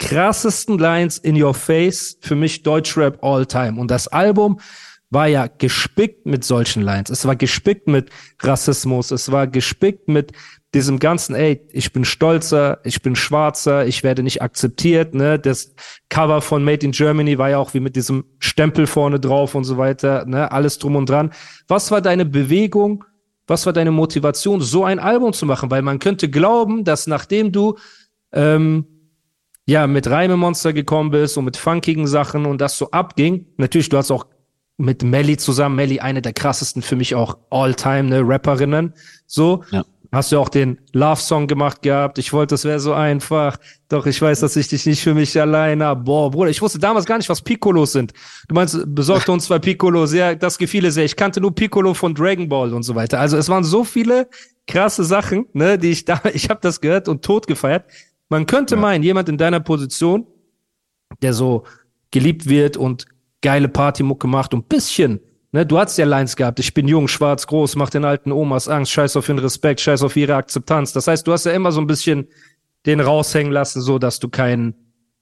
Krassesten 0.00 0.78
Lines 0.78 1.18
in 1.18 1.40
your 1.40 1.54
face 1.54 2.18
für 2.20 2.34
mich 2.34 2.62
Deutschrap 2.62 3.22
all 3.22 3.46
time. 3.46 3.78
Und 3.78 3.90
das 3.90 4.08
Album 4.08 4.58
war 5.10 5.26
ja 5.26 5.46
gespickt 5.46 6.26
mit 6.26 6.42
solchen 6.42 6.82
Lines. 6.82 7.10
Es 7.10 7.26
war 7.26 7.36
gespickt 7.36 7.86
mit 7.86 8.10
Rassismus. 8.40 9.10
Es 9.10 9.30
war 9.30 9.46
gespickt 9.46 10.08
mit 10.08 10.32
diesem 10.72 11.00
ganzen, 11.00 11.34
ey, 11.34 11.66
ich 11.72 11.92
bin 11.92 12.04
stolzer, 12.04 12.78
ich 12.84 13.02
bin 13.02 13.16
schwarzer, 13.16 13.86
ich 13.86 14.02
werde 14.02 14.22
nicht 14.22 14.40
akzeptiert, 14.40 15.14
ne? 15.14 15.38
Das 15.38 15.74
Cover 16.08 16.40
von 16.40 16.64
Made 16.64 16.86
in 16.86 16.92
Germany 16.92 17.38
war 17.38 17.50
ja 17.50 17.58
auch 17.58 17.74
wie 17.74 17.80
mit 17.80 17.96
diesem 17.96 18.24
Stempel 18.38 18.86
vorne 18.86 19.18
drauf 19.18 19.54
und 19.54 19.64
so 19.64 19.78
weiter, 19.78 20.24
ne? 20.26 20.50
Alles 20.50 20.78
drum 20.78 20.96
und 20.96 21.10
dran. 21.10 21.32
Was 21.66 21.90
war 21.90 22.00
deine 22.00 22.24
Bewegung? 22.24 23.04
Was 23.48 23.66
war 23.66 23.72
deine 23.72 23.90
Motivation, 23.90 24.60
so 24.60 24.84
ein 24.84 25.00
Album 25.00 25.32
zu 25.32 25.44
machen? 25.44 25.72
Weil 25.72 25.82
man 25.82 25.98
könnte 25.98 26.30
glauben, 26.30 26.84
dass 26.84 27.08
nachdem 27.08 27.50
du 27.50 27.76
ähm, 28.32 28.86
ja, 29.70 29.86
mit 29.86 30.10
Reimemonster 30.10 30.72
gekommen 30.72 31.12
bist 31.12 31.38
und 31.38 31.44
mit 31.44 31.56
funkigen 31.56 32.08
Sachen 32.08 32.44
und 32.44 32.60
das 32.60 32.76
so 32.76 32.90
abging. 32.90 33.46
Natürlich, 33.56 33.88
du 33.88 33.98
hast 33.98 34.10
auch 34.10 34.26
mit 34.78 35.04
Melly 35.04 35.36
zusammen, 35.36 35.76
Melly 35.76 36.00
eine 36.00 36.22
der 36.22 36.32
krassesten 36.32 36.82
für 36.82 36.96
mich 36.96 37.14
auch 37.14 37.38
all-time, 37.50 38.04
ne, 38.04 38.20
Rapperinnen, 38.20 38.94
so. 39.28 39.62
Ja. 39.70 39.84
Hast 40.10 40.32
du 40.32 40.40
auch 40.40 40.48
den 40.48 40.80
Love-Song 40.92 41.46
gemacht 41.46 41.82
gehabt. 41.82 42.18
Ich 42.18 42.32
wollte, 42.32 42.56
es 42.56 42.64
wäre 42.64 42.80
so 42.80 42.94
einfach. 42.94 43.58
Doch 43.88 44.06
ich 44.06 44.20
weiß, 44.20 44.40
dass 44.40 44.56
ich 44.56 44.66
dich 44.66 44.84
nicht 44.84 45.02
für 45.02 45.14
mich 45.14 45.40
alleine 45.40 45.84
habe. 45.84 46.02
Boah, 46.02 46.32
Bruder, 46.32 46.50
ich 46.50 46.60
wusste 46.60 46.80
damals 46.80 47.06
gar 47.06 47.18
nicht, 47.18 47.28
was 47.28 47.40
Piccolos 47.40 47.92
sind. 47.92 48.12
Du 48.48 48.56
meinst, 48.56 48.76
besorgte 48.92 49.30
uns 49.30 49.44
zwei 49.44 49.60
Piccolos. 49.60 50.12
Ja, 50.12 50.34
das 50.34 50.58
gefiel 50.58 50.90
sehr. 50.90 51.04
Ich 51.04 51.14
kannte 51.14 51.40
nur 51.40 51.54
Piccolo 51.54 51.94
von 51.94 52.12
Dragon 52.12 52.48
Ball 52.48 52.74
und 52.74 52.82
so 52.82 52.96
weiter. 52.96 53.20
Also 53.20 53.36
es 53.36 53.48
waren 53.48 53.62
so 53.62 53.84
viele 53.84 54.28
krasse 54.66 55.04
Sachen, 55.04 55.46
ne, 55.52 55.78
die 55.78 55.90
ich 55.90 56.06
da, 56.06 56.20
ich 56.34 56.50
habe 56.50 56.58
das 56.60 56.80
gehört 56.80 57.06
und 57.06 57.24
tot 57.24 57.46
gefeiert. 57.46 57.84
Man 58.30 58.46
könnte 58.46 58.76
ja. 58.76 58.80
meinen, 58.80 59.02
jemand 59.02 59.28
in 59.28 59.36
deiner 59.36 59.60
Position, 59.60 60.26
der 61.20 61.34
so 61.34 61.64
geliebt 62.10 62.48
wird 62.48 62.76
und 62.76 63.06
geile 63.42 63.68
Partymucke 63.68 64.26
macht 64.26 64.54
und 64.54 64.68
bisschen, 64.68 65.20
ne, 65.52 65.66
du 65.66 65.78
hast 65.78 65.98
ja 65.98 66.04
Lines 66.06 66.36
gehabt, 66.36 66.60
ich 66.60 66.72
bin 66.72 66.88
jung, 66.88 67.08
schwarz, 67.08 67.46
groß, 67.46 67.76
mach 67.76 67.90
den 67.90 68.04
alten 68.04 68.32
Omas 68.32 68.68
Angst, 68.68 68.92
scheiß 68.92 69.16
auf 69.16 69.28
ihren 69.28 69.40
Respekt, 69.40 69.80
scheiß 69.80 70.02
auf 70.02 70.16
ihre 70.16 70.36
Akzeptanz. 70.36 70.92
Das 70.92 71.06
heißt, 71.08 71.26
du 71.26 71.32
hast 71.32 71.44
ja 71.44 71.52
immer 71.52 71.72
so 71.72 71.80
ein 71.80 71.86
bisschen 71.86 72.28
den 72.86 73.00
raushängen 73.00 73.52
lassen, 73.52 73.80
so 73.80 73.98
dass 73.98 74.20
du 74.20 74.28
kein, 74.28 74.74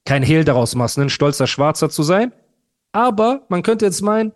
kein 0.05 0.23
Hehl 0.23 0.43
daraus 0.43 0.75
machst, 0.75 0.97
ne, 0.97 1.05
ein 1.05 1.09
stolzer 1.09 1.47
Schwarzer 1.47 1.89
zu 1.89 2.03
sein. 2.03 2.31
Aber 2.91 3.45
man 3.49 3.63
könnte 3.63 3.85
jetzt 3.85 4.01
meinen, 4.01 4.33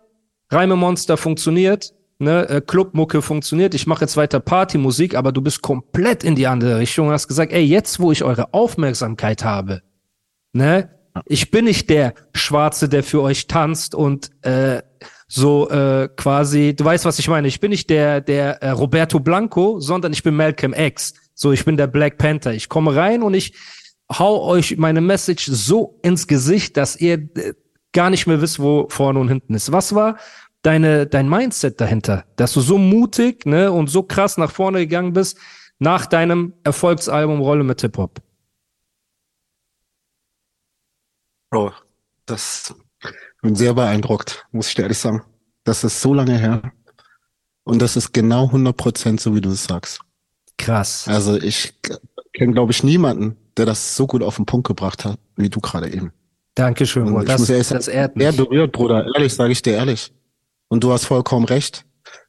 Reime 0.50 0.76
Monster 0.76 1.16
funktioniert, 1.16 1.94
ne, 2.18 2.48
äh, 2.48 2.60
Clubmucke 2.60 3.22
funktioniert, 3.22 3.74
ich 3.74 3.86
mache 3.86 4.02
jetzt 4.02 4.16
weiter 4.16 4.40
Partymusik, 4.40 5.14
aber 5.14 5.32
du 5.32 5.40
bist 5.40 5.62
komplett 5.62 6.24
in 6.24 6.34
die 6.34 6.46
andere 6.46 6.78
Richtung 6.78 7.08
und 7.08 7.12
hast 7.12 7.28
gesagt, 7.28 7.52
ey, 7.52 7.64
jetzt 7.64 8.00
wo 8.00 8.12
ich 8.12 8.24
eure 8.24 8.54
Aufmerksamkeit 8.54 9.44
habe, 9.44 9.82
ne, 10.52 10.90
ich 11.26 11.50
bin 11.50 11.66
nicht 11.66 11.90
der 11.90 12.14
Schwarze, 12.34 12.88
der 12.88 13.04
für 13.04 13.22
euch 13.22 13.46
tanzt 13.46 13.94
und 13.94 14.30
äh, 14.42 14.82
so 15.28 15.68
äh, 15.70 16.08
quasi, 16.16 16.74
du 16.76 16.84
weißt, 16.84 17.04
was 17.04 17.18
ich 17.18 17.28
meine, 17.28 17.48
ich 17.48 17.60
bin 17.60 17.70
nicht 17.70 17.88
der 17.88 18.20
der 18.20 18.62
äh, 18.62 18.70
Roberto 18.70 19.20
Blanco, 19.20 19.80
sondern 19.80 20.12
ich 20.12 20.22
bin 20.22 20.34
Malcolm 20.34 20.74
X. 20.74 21.14
So, 21.34 21.52
ich 21.52 21.64
bin 21.64 21.76
der 21.76 21.86
Black 21.86 22.18
Panther. 22.18 22.52
Ich 22.52 22.68
komme 22.68 22.94
rein 22.94 23.22
und 23.22 23.34
ich 23.34 23.54
hau 24.12 24.44
euch 24.44 24.76
meine 24.76 25.00
Message 25.00 25.46
so 25.46 25.98
ins 26.02 26.26
Gesicht, 26.26 26.76
dass 26.76 26.96
ihr 26.96 27.14
äh, 27.14 27.54
gar 27.92 28.10
nicht 28.10 28.26
mehr 28.26 28.40
wisst, 28.40 28.60
wo 28.60 28.86
vorne 28.88 29.18
und 29.18 29.28
hinten 29.28 29.54
ist. 29.54 29.72
Was 29.72 29.94
war 29.94 30.18
deine, 30.64 31.06
dein 31.06 31.28
Mindset 31.28 31.80
dahinter, 31.80 32.24
dass 32.36 32.52
du 32.54 32.60
so 32.60 32.78
mutig 32.78 33.46
ne, 33.46 33.70
und 33.70 33.88
so 33.88 34.02
krass 34.02 34.36
nach 34.36 34.50
vorne 34.50 34.80
gegangen 34.80 35.12
bist 35.12 35.38
nach 35.78 36.06
deinem 36.06 36.54
Erfolgsalbum 36.64 37.40
Rolle 37.40 37.62
mit 37.64 37.80
Hip-Hop? 37.82 38.20
Bro, 41.50 41.72
das 42.26 42.74
bin 43.42 43.54
sehr 43.54 43.74
beeindruckt, 43.74 44.46
muss 44.50 44.68
ich 44.68 44.74
dir 44.74 44.82
ehrlich 44.82 44.98
sagen. 44.98 45.22
Das 45.64 45.84
ist 45.84 46.00
so 46.00 46.14
lange 46.14 46.36
her. 46.38 46.72
Und 47.64 47.80
das 47.80 47.96
ist 47.96 48.12
genau 48.12 48.46
100 48.46 48.76
Prozent 48.76 49.20
so, 49.20 49.34
wie 49.34 49.40
du 49.40 49.50
es 49.50 49.64
sagst. 49.64 50.00
Krass. 50.58 51.06
Also 51.08 51.36
ich 51.36 51.74
kenne, 52.32 52.52
glaube 52.52 52.72
ich, 52.72 52.82
niemanden, 52.82 53.36
der 53.56 53.66
das 53.66 53.96
so 53.96 54.06
gut 54.06 54.22
auf 54.22 54.36
den 54.36 54.46
Punkt 54.46 54.66
gebracht 54.66 55.04
hat, 55.04 55.18
wie 55.36 55.48
du 55.48 55.60
gerade 55.60 55.92
eben. 55.92 56.12
Dankeschön, 56.54 57.06
Bruder. 57.06 57.24
Das, 57.24 57.46
das 57.46 57.88
ehrt 57.88 58.16
mich. 58.16 58.26
Sehr 58.26 58.44
berührt, 58.44 58.72
Bruder. 58.72 59.06
Ehrlich, 59.14 59.34
sage 59.34 59.52
ich 59.52 59.62
dir 59.62 59.74
ehrlich. 59.74 60.12
Und 60.74 60.82
du 60.82 60.90
hast 60.90 61.04
vollkommen 61.04 61.44
recht. 61.44 61.84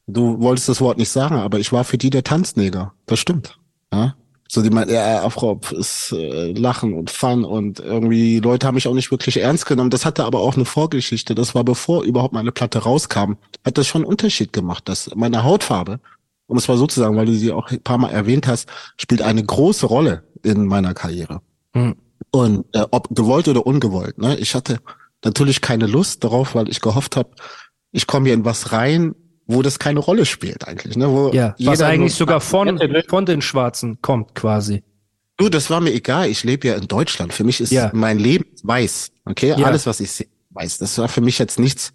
Du 0.06 0.38
wolltest 0.38 0.68
das 0.68 0.80
Wort 0.80 0.98
nicht 0.98 1.08
sagen, 1.08 1.34
aber 1.34 1.58
ich 1.58 1.72
war 1.72 1.82
für 1.82 1.98
die 1.98 2.10
der 2.10 2.22
Tanzneger. 2.22 2.92
Das 3.06 3.18
stimmt. 3.18 3.58
Ja? 3.92 4.14
So 4.46 4.62
die 4.62 4.70
meinen, 4.70 4.88
ja, 4.88 5.24
Afrop 5.24 5.72
ist 5.72 6.12
äh, 6.12 6.52
Lachen 6.52 6.94
und 6.94 7.10
Fun 7.10 7.44
und 7.44 7.80
irgendwie 7.80 8.38
Leute 8.38 8.68
haben 8.68 8.76
mich 8.76 8.86
auch 8.86 8.94
nicht 8.94 9.10
wirklich 9.10 9.38
ernst 9.38 9.66
genommen. 9.66 9.90
Das 9.90 10.06
hatte 10.06 10.22
aber 10.22 10.42
auch 10.42 10.54
eine 10.54 10.64
Vorgeschichte. 10.64 11.34
Das 11.34 11.56
war 11.56 11.64
bevor 11.64 12.04
überhaupt 12.04 12.34
meine 12.34 12.52
Platte 12.52 12.78
rauskam, 12.78 13.32
hat 13.64 13.78
das 13.78 13.88
schon 13.88 14.02
einen 14.02 14.10
Unterschied 14.10 14.52
gemacht, 14.52 14.88
dass 14.88 15.10
meine 15.16 15.42
Hautfarbe, 15.42 15.98
um 16.46 16.56
es 16.56 16.68
mal 16.68 16.76
so 16.76 16.86
zu 16.86 17.00
sagen, 17.00 17.16
weil 17.16 17.26
du 17.26 17.34
sie 17.34 17.50
auch 17.50 17.68
ein 17.72 17.82
paar 17.82 17.98
Mal 17.98 18.10
erwähnt 18.10 18.46
hast, 18.46 18.68
spielt 18.96 19.22
eine 19.22 19.42
große 19.42 19.86
Rolle 19.86 20.22
in 20.44 20.66
meiner 20.66 20.94
Karriere. 20.94 21.40
Hm. 21.74 21.96
Und 22.30 22.64
äh, 22.76 22.84
ob 22.92 23.12
gewollt 23.12 23.48
oder 23.48 23.66
ungewollt, 23.66 24.18
ne? 24.18 24.36
Ich 24.36 24.54
hatte 24.54 24.78
natürlich 25.24 25.60
keine 25.60 25.86
Lust 25.86 26.22
darauf, 26.22 26.54
weil 26.54 26.68
ich 26.68 26.80
gehofft 26.80 27.16
habe, 27.16 27.30
ich 27.96 28.06
komme 28.06 28.26
hier 28.26 28.34
in 28.34 28.44
was 28.44 28.72
rein, 28.72 29.14
wo 29.46 29.62
das 29.62 29.78
keine 29.78 30.00
Rolle 30.00 30.26
spielt 30.26 30.68
eigentlich. 30.68 30.96
Ne? 30.96 31.08
Wo 31.08 31.30
ja, 31.32 31.54
was 31.60 31.80
eigentlich 31.80 32.14
sogar 32.14 32.40
von, 32.40 32.78
von 33.08 33.24
den 33.24 33.40
Schwarzen 33.40 34.02
kommt 34.02 34.34
quasi. 34.34 34.82
Du, 35.38 35.48
das 35.48 35.70
war 35.70 35.80
mir 35.80 35.92
egal. 35.92 36.28
Ich 36.28 36.44
lebe 36.44 36.68
ja 36.68 36.74
in 36.74 36.88
Deutschland. 36.88 37.32
Für 37.32 37.44
mich 37.44 37.60
ist 37.60 37.72
ja. 37.72 37.90
mein 37.94 38.18
Leben 38.18 38.44
weiß. 38.62 39.12
Okay, 39.24 39.54
ja. 39.56 39.66
alles, 39.66 39.86
was 39.86 40.00
ich 40.00 40.10
sehe, 40.10 40.26
weiß. 40.50 40.78
Das 40.78 40.98
war 40.98 41.08
für 41.08 41.22
mich 41.22 41.38
jetzt 41.38 41.58
nichts 41.58 41.92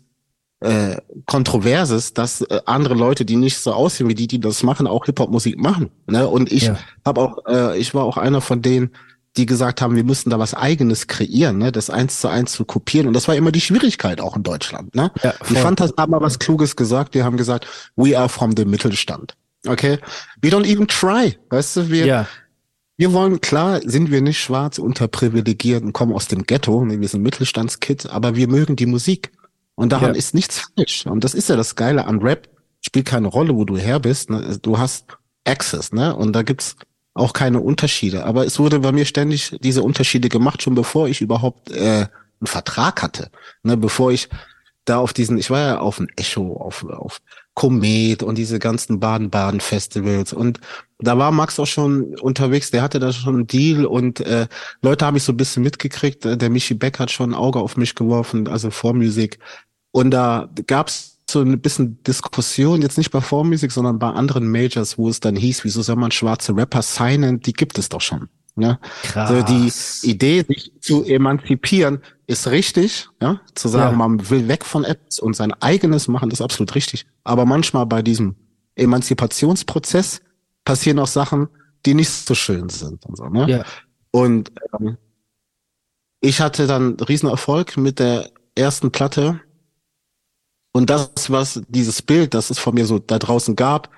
äh, 0.59 0.97
Kontroverses, 1.27 2.15
dass 2.15 2.41
äh, 2.41 2.61
andere 2.65 2.95
Leute, 2.95 3.23
die 3.23 3.35
nicht 3.35 3.57
so 3.57 3.71
aussehen 3.71 4.09
wie 4.09 4.15
die, 4.15 4.27
die 4.27 4.39
das 4.39 4.63
machen, 4.63 4.87
auch 4.87 5.05
Hip-Hop-Musik 5.05 5.59
machen. 5.59 5.91
Ne? 6.07 6.27
Und 6.27 6.51
ich 6.51 6.63
ja. 6.63 6.79
habe 7.05 7.21
auch, 7.21 7.45
äh, 7.45 7.77
ich 7.77 7.93
war 7.93 8.05
auch 8.05 8.17
einer 8.17 8.41
von 8.41 8.63
denen, 8.63 8.91
die 9.37 9.45
gesagt 9.45 9.81
haben, 9.81 9.95
wir 9.95 10.03
müssen 10.03 10.29
da 10.29 10.39
was 10.39 10.53
Eigenes 10.53 11.07
kreieren, 11.07 11.57
ne? 11.57 11.71
das 11.71 11.89
eins 11.89 12.19
zu 12.19 12.27
eins 12.27 12.51
zu 12.51 12.65
kopieren. 12.65 13.07
Und 13.07 13.13
das 13.13 13.27
war 13.27 13.35
immer 13.35 13.51
die 13.51 13.61
Schwierigkeit 13.61 14.19
auch 14.19 14.35
in 14.35 14.43
Deutschland. 14.43 14.93
Ne? 14.93 15.11
Ja, 15.23 15.33
die 15.49 15.55
Fantas 15.55 15.93
haben 15.97 16.11
mal 16.11 16.21
was 16.21 16.39
Kluges 16.39 16.75
gesagt. 16.75 17.15
Die 17.15 17.23
haben 17.23 17.37
gesagt, 17.37 17.65
we 17.95 18.17
are 18.17 18.27
from 18.27 18.55
the 18.57 18.65
Mittelstand. 18.65 19.35
Okay, 19.65 19.99
we 20.41 20.49
don't 20.49 20.65
even 20.65 20.87
try. 20.87 21.37
Weißt 21.49 21.77
du, 21.77 21.89
wir, 21.89 22.05
ja. 22.05 22.27
wir 22.97 23.13
wollen, 23.13 23.39
klar, 23.39 23.79
sind 23.83 24.11
wir 24.11 24.21
nicht 24.21 24.39
schwarz, 24.39 24.79
unterprivilegiert 24.79 25.83
und 25.83 25.93
kommen 25.93 26.13
aus 26.13 26.27
dem 26.27 26.43
Ghetto. 26.43 26.83
Ne? 26.83 26.99
Wir 26.99 27.07
sind 27.07 27.21
Mittelstandskid, 27.21 28.09
aber 28.09 28.35
wir 28.35 28.47
mögen 28.47 28.75
die 28.75 28.87
Musik. 28.87 29.31
Und 29.75 29.93
daran 29.93 30.13
ja. 30.13 30.17
ist 30.17 30.33
nichts 30.33 30.67
falsch. 30.75 31.05
Und 31.05 31.23
das 31.23 31.33
ist 31.33 31.47
ja 31.47 31.55
das 31.55 31.75
Geile 31.75 32.05
an 32.05 32.19
Rap. 32.19 32.49
Spielt 32.81 33.05
keine 33.05 33.27
Rolle, 33.27 33.55
wo 33.55 33.63
du 33.63 33.77
her 33.77 33.99
bist. 33.99 34.29
Ne? 34.29 34.57
Du 34.61 34.77
hast 34.77 35.17
Access, 35.45 35.91
ne? 35.91 36.15
Und 36.15 36.33
da 36.33 36.43
gibt's 36.43 36.75
auch 37.13 37.34
keine 37.34 37.60
Unterschiede. 37.60 38.26
Aber 38.26 38.45
es 38.45 38.60
wurde 38.60 38.80
bei 38.80 38.91
mir 38.91 39.06
ständig 39.06 39.58
diese 39.62 39.84
Unterschiede 39.84 40.30
gemacht, 40.30 40.62
schon 40.62 40.76
bevor 40.76 41.08
ich 41.08 41.21
überhaupt 41.21 41.71
äh, 41.71 42.08
einen 42.08 42.47
Vertrag 42.47 43.02
hatte. 43.02 43.30
Ne, 43.63 43.78
bevor 43.78 44.12
ich 44.12 44.30
da 44.86 44.97
auf 44.97 45.13
diesen, 45.13 45.38
ich 45.38 45.50
war 45.50 45.60
ja 45.60 45.80
auf 45.80 46.00
ein 46.00 46.08
Echo, 46.15 46.58
auf, 46.58 46.84
auf 46.86 47.21
Komet 47.54 48.24
und 48.24 48.38
diese 48.38 48.60
ganzen 48.60 49.00
Baden-Baden-Festivals. 49.00 50.34
Und 50.34 50.60
da 51.00 51.17
war 51.17 51.32
Max 51.32 51.60
auch 51.60 51.67
schon 51.67 52.15
unterwegs, 52.19 52.71
der 52.71 52.82
hatte 52.82 53.00
da 53.00 53.12
schon 53.12 53.36
einen 53.36 53.47
Deal 53.47 53.86
und 53.86 54.21
äh, 54.21 54.47
Leute 54.82 55.06
haben 55.06 55.13
mich 55.15 55.24
so 55.24 55.34
ein 55.34 55.38
bisschen 55.38 55.63
mitgekriegt. 55.63 56.26
Der 56.26 56.50
Michi 56.50 56.74
Beck 56.74 57.00
hat 57.00 57.12
schon 57.12 57.32
ein 57.32 57.36
Auge 57.36 57.60
auf 57.60 57.78
mich 57.78 57.93
geworfen, 57.93 58.47
also 58.47 58.71
Vormusik. 58.71 59.39
Und 59.91 60.12
da 60.12 60.50
gab's 60.67 61.19
so 61.31 61.41
ein 61.41 61.59
bisschen 61.61 62.01
Diskussion, 62.03 62.81
jetzt 62.81 62.97
nicht 62.97 63.11
bei 63.11 63.21
Vormusik, 63.21 63.71
sondern 63.71 63.99
bei 63.99 64.09
anderen 64.09 64.49
Majors, 64.49 64.97
wo 64.97 65.09
es 65.09 65.19
dann 65.19 65.35
hieß, 65.35 65.63
wieso 65.63 65.81
soll 65.81 65.95
man 65.95 66.11
schwarze 66.11 66.55
Rapper 66.55 66.81
signen? 66.81 67.39
Die 67.39 67.53
gibt 67.53 67.77
es 67.77 67.89
doch 67.89 68.01
schon. 68.01 68.29
Ja? 68.57 68.79
Krass. 69.03 69.29
Also 69.29 69.43
die 69.43 69.71
Idee, 70.09 70.43
sich 70.47 70.71
zu 70.79 71.03
emanzipieren, 71.03 72.01
ist 72.27 72.47
richtig. 72.47 73.07
Ja? 73.21 73.41
Zu 73.55 73.67
sagen, 73.67 73.91
ja. 73.91 73.97
man 73.97 74.29
will 74.29 74.47
weg 74.47 74.65
von 74.65 74.83
Apps 74.83 75.19
und 75.19 75.35
sein 75.35 75.53
eigenes 75.61 76.07
machen, 76.07 76.31
ist 76.31 76.41
absolut 76.41 76.75
richtig. 76.75 77.05
Aber 77.23 77.45
manchmal 77.45 77.85
bei 77.85 78.01
diesem 78.01 78.35
Emanzipationsprozess 78.75 80.21
passieren 80.63 80.99
auch 80.99 81.07
Sachen, 81.07 81.47
die 81.85 81.93
nicht 81.93 82.09
so 82.09 82.35
schön 82.35 82.69
sind. 82.69 83.05
Und, 83.05 83.17
so, 83.17 83.25
ne? 83.25 83.49
ja. 83.49 83.63
und 84.11 84.51
ähm, 84.79 84.97
ich 86.19 86.39
hatte 86.39 86.67
dann 86.67 86.97
Riesenerfolg 86.99 87.77
mit 87.77 87.99
der 87.99 88.29
ersten 88.55 88.91
Platte 88.91 89.41
und 90.73 90.89
das, 90.89 91.29
was 91.29 91.62
dieses 91.67 92.01
Bild, 92.01 92.34
das 92.34 92.49
es 92.49 92.60
von 92.60 92.73
mir 92.73 92.86
so 92.86 92.99
da 92.99 93.19
draußen 93.19 93.55
gab, 93.55 93.89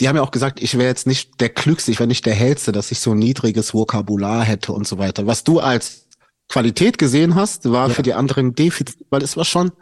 die 0.00 0.08
haben 0.08 0.16
ja 0.16 0.22
auch 0.22 0.30
gesagt, 0.30 0.62
ich 0.62 0.74
wäre 0.74 0.88
jetzt 0.88 1.06
nicht 1.06 1.40
der 1.40 1.48
Klügste, 1.48 1.90
ich 1.90 1.98
wäre 1.98 2.08
nicht 2.08 2.26
der 2.26 2.34
Hellste, 2.34 2.72
dass 2.72 2.90
ich 2.90 3.00
so 3.00 3.12
ein 3.12 3.18
niedriges 3.18 3.74
Vokabular 3.74 4.42
hätte 4.44 4.72
und 4.72 4.86
so 4.86 4.98
weiter. 4.98 5.26
Was 5.26 5.44
du 5.44 5.60
als 5.60 6.08
Qualität 6.48 6.98
gesehen 6.98 7.34
hast, 7.34 7.70
war 7.70 7.88
ja. 7.88 7.94
für 7.94 8.02
die 8.02 8.14
anderen 8.14 8.54
Defizit, 8.54 9.04
weil 9.10 9.22
es 9.22 9.36
war 9.36 9.44
schon 9.44 9.72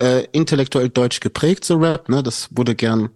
äh, 0.00 0.26
intellektuell 0.32 0.88
deutsch 0.88 1.20
geprägt, 1.20 1.64
so 1.64 1.76
Rap, 1.76 2.08
ne? 2.08 2.22
Das 2.22 2.48
wurde 2.52 2.74
gern, 2.74 3.10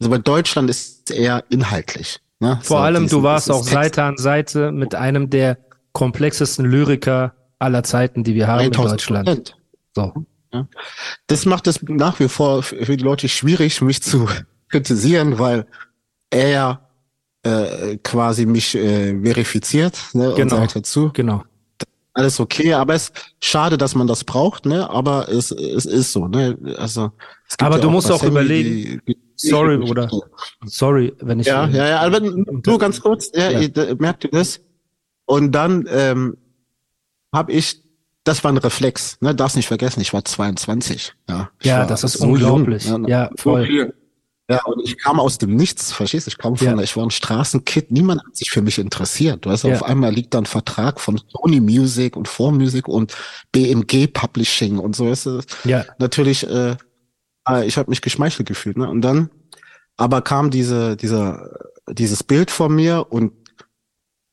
also 0.00 0.10
bei 0.10 0.18
Deutschland 0.18 0.70
ist 0.70 1.10
es 1.10 1.16
eher 1.16 1.44
inhaltlich. 1.50 2.20
Ne? 2.40 2.58
Vor 2.62 2.78
so, 2.78 2.82
allem, 2.82 3.04
diesen, 3.04 3.18
du 3.18 3.22
warst 3.24 3.50
auch 3.50 3.60
Text. 3.60 3.72
Seite 3.72 4.02
an 4.04 4.16
Seite 4.16 4.72
mit 4.72 4.94
einem 4.94 5.30
der 5.30 5.58
komplexesten 5.92 6.64
Lyriker 6.64 7.34
aller 7.58 7.82
Zeiten, 7.82 8.22
die 8.22 8.34
wir 8.34 8.46
haben 8.46 8.66
in 8.66 8.72
Deutschland. 8.72 9.56
So. 9.94 10.12
Ja. 10.52 10.66
Das 11.26 11.44
macht 11.44 11.66
es 11.66 11.82
nach 11.82 12.18
wie 12.20 12.28
vor 12.28 12.62
für 12.62 12.96
die 12.96 13.04
Leute 13.04 13.28
schwierig, 13.28 13.80
mich 13.82 14.02
zu 14.02 14.28
kritisieren, 14.68 15.38
weil 15.38 15.66
er 16.30 16.88
äh, 17.42 17.96
quasi 17.98 18.46
mich 18.46 18.74
äh, 18.74 19.20
verifiziert 19.22 19.98
ne, 20.12 20.32
genau. 20.36 20.40
und 20.40 20.48
sagt 20.50 20.76
dazu. 20.76 21.10
Genau. 21.12 21.44
Alles 22.14 22.40
okay, 22.40 22.72
aber 22.72 22.94
es 22.94 23.10
ist 23.10 23.36
schade, 23.38 23.78
dass 23.78 23.94
man 23.94 24.08
das 24.08 24.24
braucht, 24.24 24.66
ne? 24.66 24.90
Aber 24.90 25.28
es, 25.28 25.52
es 25.52 25.86
ist 25.86 26.12
so, 26.12 26.26
ne? 26.26 26.58
Also 26.76 27.12
aber 27.58 27.76
ja 27.76 27.82
du 27.82 27.90
musst 27.90 28.10
auch 28.10 28.24
überlegen. 28.24 29.00
Die, 29.06 29.14
die, 29.14 29.18
sorry, 29.36 29.76
oder? 29.76 30.10
Sorry, 30.64 31.14
wenn 31.20 31.38
ich. 31.38 31.46
Ja, 31.46 31.68
ja, 31.68 31.88
ja, 31.88 32.00
aber 32.00 32.20
nur 32.20 32.78
ganz 32.78 33.00
kurz, 33.00 33.30
ja, 33.34 33.50
ja. 33.50 33.94
Merkt 33.98 34.24
ihr 34.24 34.30
das? 34.30 34.60
Und 35.26 35.52
dann 35.52 35.86
ähm, 35.88 36.36
habe 37.32 37.52
ich 37.52 37.82
das 38.28 38.44
war 38.44 38.52
ein 38.52 38.58
Reflex, 38.58 39.16
ne? 39.20 39.34
Darfst 39.34 39.56
nicht 39.56 39.68
vergessen, 39.68 40.00
ich 40.00 40.12
war 40.12 40.24
22. 40.24 41.14
Ja, 41.28 41.50
ja 41.62 41.86
das 41.86 42.04
ist 42.04 42.18
so 42.18 42.26
unglaublich. 42.26 42.84
Jung, 42.84 43.02
ne? 43.02 43.10
Ja, 43.10 43.30
voll. 43.36 43.94
Ja, 44.50 44.62
und 44.64 44.82
ich 44.82 44.96
kam 44.98 45.20
aus 45.20 45.36
dem 45.36 45.56
Nichts, 45.56 45.92
verstehst 45.92 46.26
du? 46.26 46.30
Ich 46.30 46.38
kam 46.38 46.56
von, 46.56 46.66
ja. 46.66 46.80
ich 46.80 46.96
war 46.96 47.04
ein 47.04 47.10
Straßenkid, 47.10 47.90
niemand 47.90 48.24
hat 48.26 48.36
sich 48.36 48.50
für 48.50 48.62
mich 48.62 48.78
interessiert. 48.78 49.44
Du 49.44 49.50
weißt, 49.50 49.64
ja. 49.64 49.74
auf 49.74 49.82
einmal 49.82 50.12
liegt 50.12 50.32
da 50.32 50.38
ein 50.38 50.46
Vertrag 50.46 51.00
von 51.00 51.20
Sony 51.28 51.60
Music 51.60 52.16
und 52.16 52.28
4Music 52.28 52.86
und 52.86 53.14
BMG 53.52 54.06
Publishing 54.06 54.78
und 54.78 54.96
so. 54.96 55.10
Weißt 55.10 55.26
du? 55.26 55.40
Ja. 55.64 55.84
Natürlich, 55.98 56.48
äh, 56.48 56.76
ah, 57.44 57.62
ich 57.62 57.76
habe 57.76 57.90
mich 57.90 58.00
geschmeichelt 58.00 58.48
gefühlt, 58.48 58.78
ne? 58.78 58.88
Und 58.88 59.02
dann, 59.02 59.30
aber 59.98 60.22
kam 60.22 60.50
diese, 60.50 60.96
dieser, 60.96 61.50
dieses 61.90 62.22
Bild 62.22 62.50
von 62.50 62.74
mir 62.74 63.06
und 63.10 63.32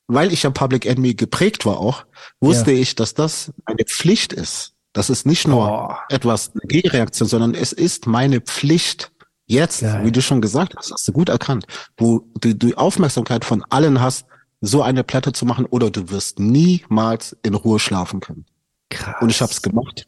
weil 0.07 0.31
ich 0.31 0.43
ja 0.43 0.49
Public 0.49 0.85
Enemy 0.85 1.15
geprägt 1.15 1.65
war 1.65 1.79
auch, 1.79 2.05
wusste 2.39 2.71
ja. 2.71 2.79
ich, 2.79 2.95
dass 2.95 3.13
das 3.13 3.51
eine 3.65 3.85
Pflicht 3.85 4.33
ist. 4.33 4.73
Das 4.93 5.09
ist 5.09 5.25
nicht 5.25 5.47
nur 5.47 5.89
oh. 5.89 5.95
etwas 6.09 6.51
eine 6.53 6.67
Gegenreaktion, 6.67 7.27
sondern 7.27 7.53
es 7.53 7.73
ist 7.73 8.07
meine 8.07 8.41
Pflicht. 8.41 9.11
Jetzt, 9.47 9.81
ja, 9.81 10.03
wie 10.03 10.11
du 10.11 10.23
schon 10.23 10.41
gesagt 10.41 10.73
hast, 10.75 10.91
hast 10.91 11.07
du 11.07 11.11
gut 11.11 11.29
erkannt, 11.29 11.67
wo 11.97 12.27
du 12.39 12.55
die 12.55 12.75
Aufmerksamkeit 12.77 13.45
von 13.45 13.63
allen 13.69 14.01
hast, 14.01 14.25
so 14.61 14.81
eine 14.81 15.03
Platte 15.03 15.33
zu 15.33 15.45
machen 15.45 15.65
oder 15.65 15.91
du 15.91 16.09
wirst 16.09 16.39
niemals 16.39 17.37
in 17.43 17.53
Ruhe 17.53 17.77
schlafen 17.77 18.21
können. 18.21 18.45
Krass. 18.89 19.15
Und 19.21 19.29
ich 19.29 19.41
habe 19.41 19.51
es 19.51 19.61
gemacht. 19.61 20.07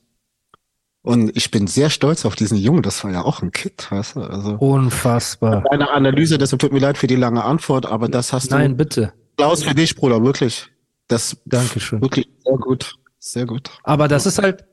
Und 1.03 1.37
ich 1.37 1.51
bin 1.51 1.67
sehr 1.67 1.89
stolz 1.89 2.25
auf 2.25 2.35
diesen 2.35 2.57
Jungen. 2.57 2.81
Das 2.81 3.03
war 3.03 3.11
ja 3.11 3.21
auch 3.21 3.41
ein 3.41 3.51
Kid, 3.51 3.91
weißt 3.91 4.15
du? 4.15 4.21
Also, 4.21 4.53
Unfassbar. 4.55 5.63
Deine 5.69 5.89
Analyse, 5.91 6.37
deshalb 6.37 6.59
tut 6.59 6.73
mir 6.73 6.79
leid 6.79 6.97
für 6.97 7.07
die 7.07 7.15
lange 7.15 7.43
Antwort, 7.43 7.85
aber 7.85 8.09
das 8.09 8.33
hast 8.33 8.51
Nein, 8.51 8.59
du. 8.59 8.67
Nein, 8.67 8.77
bitte. 8.77 9.13
Applaus 9.37 9.63
für 9.63 9.75
dich, 9.75 9.95
Bruder, 9.95 10.23
wirklich. 10.23 10.67
Das 11.07 11.37
Dankeschön. 11.45 12.01
Wirklich 12.01 12.27
sehr 12.43 12.57
gut. 12.57 12.95
Sehr 13.19 13.45
gut. 13.45 13.69
Aber 13.83 14.07
das 14.07 14.25
ist 14.25 14.41
halt, 14.41 14.65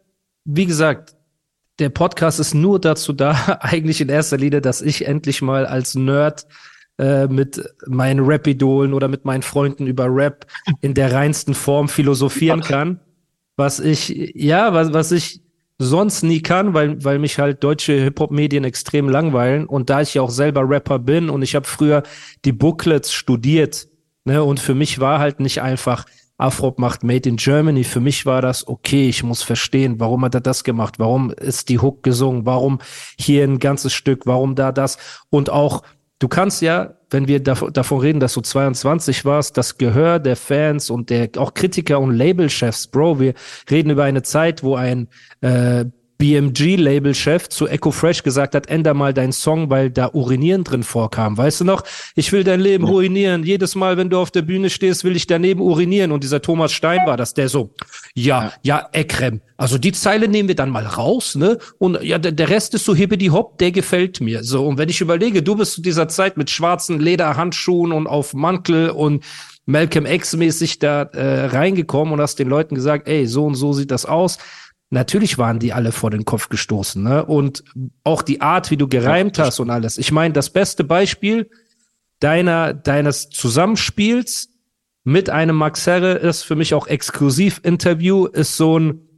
wie 0.47 0.65
gesagt, 0.65 1.15
der 1.79 1.91
Podcast 1.91 2.41
ist 2.41 2.55
nur 2.55 2.81
dazu 2.81 3.13
da, 3.13 3.59
eigentlich 3.61 4.01
in 4.01 4.09
erster 4.09 4.39
Linie, 4.39 4.63
dass 4.63 4.81
ich 4.81 5.07
endlich 5.07 5.43
mal 5.43 5.67
als 5.67 5.95
Nerd 5.95 6.47
äh, 6.97 7.27
mit 7.27 7.63
meinen 7.87 8.25
Rap-Idolen 8.25 8.95
oder 8.95 9.09
mit 9.09 9.27
meinen 9.27 9.43
Freunden 9.43 9.87
über 9.87 10.07
Rap 10.09 10.47
in 10.81 10.95
der 10.95 11.13
reinsten 11.13 11.53
Form 11.53 11.91
philosophieren 11.91 12.63
kann. 12.63 13.01
Was 13.57 13.81
ich, 13.81 14.09
ja, 14.35 14.73
was, 14.73 14.95
was 14.95 15.13
ich 15.13 15.43
sonst 15.79 16.23
nie 16.23 16.41
kann, 16.41 16.73
weil, 16.73 17.05
weil 17.05 17.19
mich 17.19 17.39
halt 17.39 17.63
deutsche 17.63 17.93
Hip-Hop-Medien 18.01 18.65
extrem 18.65 19.11
langweilen. 19.11 19.67
Und 19.67 19.91
da 19.91 20.01
ich 20.01 20.15
ja 20.15 20.23
auch 20.23 20.31
selber 20.31 20.67
Rapper 20.67 20.99
bin 20.99 21.29
und 21.29 21.43
ich 21.43 21.55
habe 21.55 21.67
früher 21.67 22.03
die 22.47 22.53
Booklets 22.53 23.13
studiert, 23.13 23.89
Ne? 24.25 24.43
Und 24.43 24.61
für 24.61 24.75
mich 24.75 25.01
war 25.01 25.19
halt 25.19 25.41
nicht 25.41 25.63
einfach, 25.63 26.07
Afrop 26.37 26.79
macht 26.79 27.05
Made 27.05 27.29
in 27.29 27.37
Germany. 27.37 27.85
Für 27.85 28.01
mich 28.01 28.27
war 28.27 28.43
das, 28.43 28.67
okay, 28.67 29.09
ich 29.09 29.23
muss 29.23 29.43
verstehen, 29.43 30.01
warum 30.01 30.25
hat 30.25 30.35
er 30.35 30.41
das 30.41 30.65
gemacht? 30.65 30.99
Warum 30.99 31.31
ist 31.31 31.69
die 31.69 31.79
Hook 31.79 32.03
gesungen? 32.03 32.45
Warum 32.45 32.81
hier 33.19 33.45
ein 33.45 33.59
ganzes 33.59 33.93
Stück? 33.93 34.27
Warum 34.27 34.57
da 34.57 34.73
das? 34.73 34.99
Und 35.31 35.51
auch, 35.51 35.83
du 36.19 36.27
kannst 36.27 36.61
ja, 36.61 36.95
wenn 37.11 37.29
wir 37.29 37.41
dav 37.41 37.65
davon 37.73 38.01
reden, 38.01 38.19
dass 38.19 38.35
du 38.35 38.41
22 38.41 39.25
warst, 39.25 39.57
das 39.57 39.79
Gehör 39.79 40.19
der 40.19 40.37
Fans 40.37 40.91
und 40.91 41.11
der 41.11 41.31
auch 41.37 41.55
Kritiker 41.55 42.01
und 42.01 42.13
Labelchefs, 42.13 42.89
Bro, 42.89 43.21
wir 43.21 43.35
reden 43.71 43.91
über 43.91 44.03
eine 44.03 44.23
Zeit, 44.23 44.65
wo 44.65 44.75
ein 44.75 45.09
äh, 45.41 45.85
BMG-Label-Chef 46.19 47.49
zu 47.49 47.67
Echo 47.67 47.91
Fresh 47.91 48.23
gesagt 48.23 48.55
hat, 48.55 48.69
änder 48.69 48.95
mal 48.95 49.13
deinen 49.13 49.33
Song, 49.33 49.71
weil 49.71 49.91
da 49.91 50.11
Urinieren 50.13 50.65
drin 50.65 50.83
vorkam. 50.83 51.37
Weißt 51.37 51.61
du 51.61 51.65
noch? 51.65 51.83
Ich 52.15 52.33
will 52.33 52.45
dein 52.45 52.61
Leben 52.61 52.85
ruinieren. 52.85 53.43
Jedes 53.43 53.75
Mal, 53.75 53.97
wenn 53.97 54.11
du 54.11 54.19
auf 54.19 54.31
der 54.31 54.43
Bühne 54.43 54.71
stehst, 54.71 55.05
will 55.05 55.17
ich 55.17 55.27
daneben 55.27 55.61
urinieren. 55.61 56.13
Und 56.13 56.23
dieser 56.23 56.41
Thomas 56.41 56.73
Stein 56.73 57.01
war 57.07 57.17
das, 57.17 57.35
der 57.35 57.49
so, 57.49 57.75
ja, 58.15 58.53
ja, 58.63 58.89
Ekrem. 58.93 59.41
Also 59.57 59.79
die 59.79 59.93
Zeile 59.93 60.29
nehmen 60.29 60.49
wir 60.49 60.57
dann 60.57 60.71
mal 60.71 60.87
raus, 60.87 61.35
ne? 61.35 61.59
Und 61.79 62.03
ja, 62.03 62.19
der, 62.19 62.33
der 62.33 62.49
Rest 62.49 62.75
ist 62.75 62.85
so 62.85 62.95
hippity 62.95 63.27
hopp, 63.27 63.59
der 63.59 63.73
gefällt 63.73 64.21
mir. 64.21 64.43
So, 64.45 64.67
und 64.67 64.79
wenn 64.79 64.89
ich 64.89 65.01
überlege, 65.01 65.43
du 65.43 65.57
bist 65.57 65.75
zu 65.75 65.83
dieser 65.83 66.09
Zeit 66.09 66.37
mit 66.37 66.51
schwarzen 66.51 67.01
Lederhandschuhen 67.01 67.93
und 67.93 68.07
auf 68.07 68.35
Mantel 68.35 68.91
und 68.91 69.25
Malcolm 69.67 70.07
X 70.07 70.37
mäßig 70.37 70.79
da 70.79 71.03
äh, 71.03 71.47
reingekommen 71.47 72.13
und 72.13 72.21
hast 72.21 72.39
den 72.39 72.49
Leuten 72.49 72.75
gesagt, 72.75 73.09
ey, 73.09 73.27
so 73.27 73.47
und 73.47 73.55
so 73.55 73.73
sieht 73.73 73.91
das 73.91 74.05
aus 74.07 74.39
natürlich 74.91 75.39
waren 75.39 75.59
die 75.59 75.73
alle 75.73 75.93
vor 75.93 76.11
den 76.11 76.25
Kopf 76.25 76.49
gestoßen, 76.49 77.03
ne? 77.03 77.25
Und 77.25 77.65
auch 78.05 78.23
die 78.23 78.41
Art, 78.41 78.71
wie 78.71 78.77
du 78.77 78.89
gereimt 78.89 79.39
hast 79.39 79.61
und 79.61 79.71
alles. 79.71 79.99
Ich 79.99 80.13
meine, 80.13 80.33
das 80.33 80.51
beste 80.51 80.85
Beispiel 80.85 81.51
deiner, 82.21 82.73
deines 82.75 83.29
Zusammenspiels 83.29 84.49
mit 85.05 85.29
einem 85.29 85.57
Max 85.57 85.87
Herre 85.87 86.13
ist 86.13 86.43
für 86.43 86.57
mich 86.57 86.73
auch 86.75 86.87
Exklusiv-Interview, 86.87 88.27
ist 88.27 88.57
so 88.57 88.79
ein, 88.79 89.09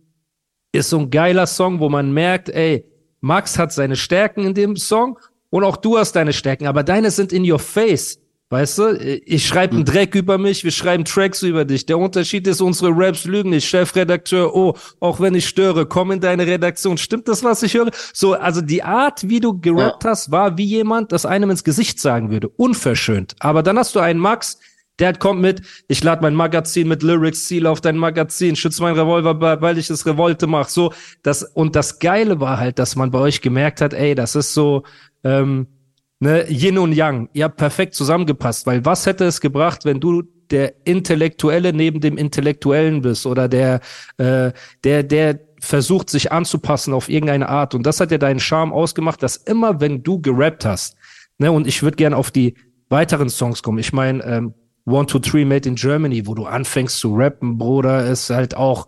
ist 0.73 0.91
so 0.91 0.99
ein 0.99 1.11
geiler 1.11 1.47
Song, 1.47 1.79
wo 1.79 1.89
man 1.89 2.13
merkt, 2.13 2.49
ey, 2.49 2.85
Max 3.21 3.59
hat 3.59 3.73
seine 3.73 3.97
Stärken 3.97 4.45
in 4.45 4.55
dem 4.55 4.77
Song 4.77 5.19
und 5.51 5.65
auch 5.65 5.77
du 5.77 5.99
hast 5.99 6.13
deine 6.13 6.33
Stärken, 6.33 6.67
aber 6.67 6.83
deine 6.83 7.11
sind 7.11 7.33
in 7.33 7.51
your 7.51 7.59
face. 7.59 8.19
Weißt 8.49 8.79
du, 8.79 8.97
ich 9.25 9.45
schreibe 9.45 9.73
einen 9.73 9.87
hm. 9.87 9.93
Dreck 9.93 10.15
über 10.15 10.39
mich, 10.39 10.63
wir 10.63 10.71
schreiben 10.71 11.05
Tracks 11.05 11.43
über 11.43 11.65
dich. 11.65 11.85
Der 11.85 11.99
Unterschied 11.99 12.47
ist, 12.47 12.61
unsere 12.61 12.93
Raps 12.95 13.25
lügen 13.25 13.51
nicht. 13.51 13.69
Chefredakteur, 13.69 14.55
oh, 14.55 14.75
auch 15.01 15.19
wenn 15.19 15.35
ich 15.35 15.49
störe, 15.49 15.85
komm 15.87 16.13
in 16.13 16.21
deine 16.21 16.47
Redaktion. 16.47 16.97
Stimmt 16.97 17.27
das, 17.27 17.43
was 17.43 17.65
ich 17.65 17.75
höre? 17.75 17.91
So, 18.13 18.35
also 18.35 18.61
die 18.61 18.85
Art, 18.85 19.29
wie 19.29 19.41
du 19.41 19.61
gerappt 19.61 20.05
ja. 20.05 20.11
hast, 20.11 20.31
war 20.31 20.57
wie 20.57 20.65
jemand, 20.65 21.11
das 21.11 21.27
einem 21.27 21.51
ins 21.51 21.65
Gesicht 21.65 21.99
sagen 21.99 22.31
würde. 22.31 22.49
Unverschönt. 22.49 23.35
Aber 23.41 23.65
dann 23.65 23.81
hast 23.81 23.97
du 23.97 23.99
einen 23.99 24.21
Max, 24.21 24.61
der 25.01 25.15
kommt 25.15 25.41
mit, 25.41 25.63
ich 25.89 26.05
lade 26.05 26.23
mein 26.23 26.35
Magazin 26.35 26.87
mit 26.87 27.03
Lyrics, 27.03 27.49
ziele 27.49 27.69
auf 27.69 27.81
dein 27.81 27.97
Magazin, 27.97 28.55
schütze 28.55 28.81
mein 28.81 28.95
Revolver, 28.95 29.61
weil 29.61 29.77
ich 29.77 29.91
es 29.91 30.07
Revolte 30.07 30.47
mache. 30.47 30.71
So, 30.71 30.93
das, 31.25 31.43
und 31.43 31.75
das 31.75 31.99
Geile 31.99 32.39
war 32.39 32.59
halt, 32.59 32.79
dass 32.79 32.95
man 32.95 33.11
bei 33.11 33.19
euch 33.19 33.41
gemerkt 33.41 33.81
hat, 33.81 33.93
ey, 33.93 34.15
das 34.15 34.37
ist 34.37 34.55
so, 34.55 34.85
ähm, 35.25 35.67
ne, 36.21 36.47
Yin 36.49 36.79
und 36.79 36.93
Yang. 36.93 37.29
Ihr 37.33 37.45
habt 37.45 37.57
perfekt 37.57 37.95
zusammengepasst, 37.95 38.67
weil 38.67 38.85
was 38.85 39.07
hätte 39.07 39.25
es 39.25 39.41
gebracht, 39.41 39.85
wenn 39.85 40.01
du 40.01 40.23
der 40.51 40.87
Intellektuelle 40.87 41.73
neben 41.73 42.01
dem 42.01 42.17
Intellektuellen 42.17 43.03
bist 43.03 43.27
oder 43.27 43.49
der, 43.49 43.81
äh, 44.19 44.53
der, 44.85 45.03
der 45.03 45.41
versucht, 45.61 46.11
sich 46.11 46.31
anzupassen 46.33 46.95
auf 46.95 47.09
irgendeine 47.09 47.49
Art. 47.49 47.75
Und 47.75 47.85
das 47.85 48.01
hat 48.01 48.11
ja 48.11 48.19
deinen 48.19 48.41
Charme 48.41 48.73
ausgemacht, 48.73 49.23
dass 49.23 49.37
immer, 49.37 49.81
wenn 49.81 50.03
du 50.03 50.21
gerappt 50.21 50.65
hast, 50.65 50.97
ne, 51.39 51.51
und 51.51 51.67
ich 51.67 51.83
würde 51.83 51.97
gerne 51.97 52.17
auf 52.17 52.31
die 52.31 52.55
weiteren 52.89 53.29
Songs 53.29 53.63
kommen. 53.63 53.79
Ich 53.79 53.93
meine, 53.93 54.23
ähm, 54.25 54.55
One, 54.85 55.07
Two, 55.07 55.19
Three 55.19 55.45
Made 55.45 55.69
in 55.69 55.75
Germany, 55.75 56.27
wo 56.27 56.35
du 56.35 56.47
anfängst 56.47 56.99
zu 56.99 57.15
rappen, 57.17 57.59
Bruder, 57.59 58.07
ist 58.07 58.31
halt 58.31 58.57
auch, 58.57 58.87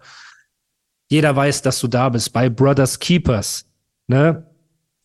jeder 1.10 1.34
weiß, 1.34 1.62
dass 1.62 1.80
du 1.80 1.88
da 1.88 2.08
bist. 2.10 2.32
Bei 2.32 2.48
Brothers 2.48 3.00
Keepers, 3.00 3.66
ne? 4.06 4.47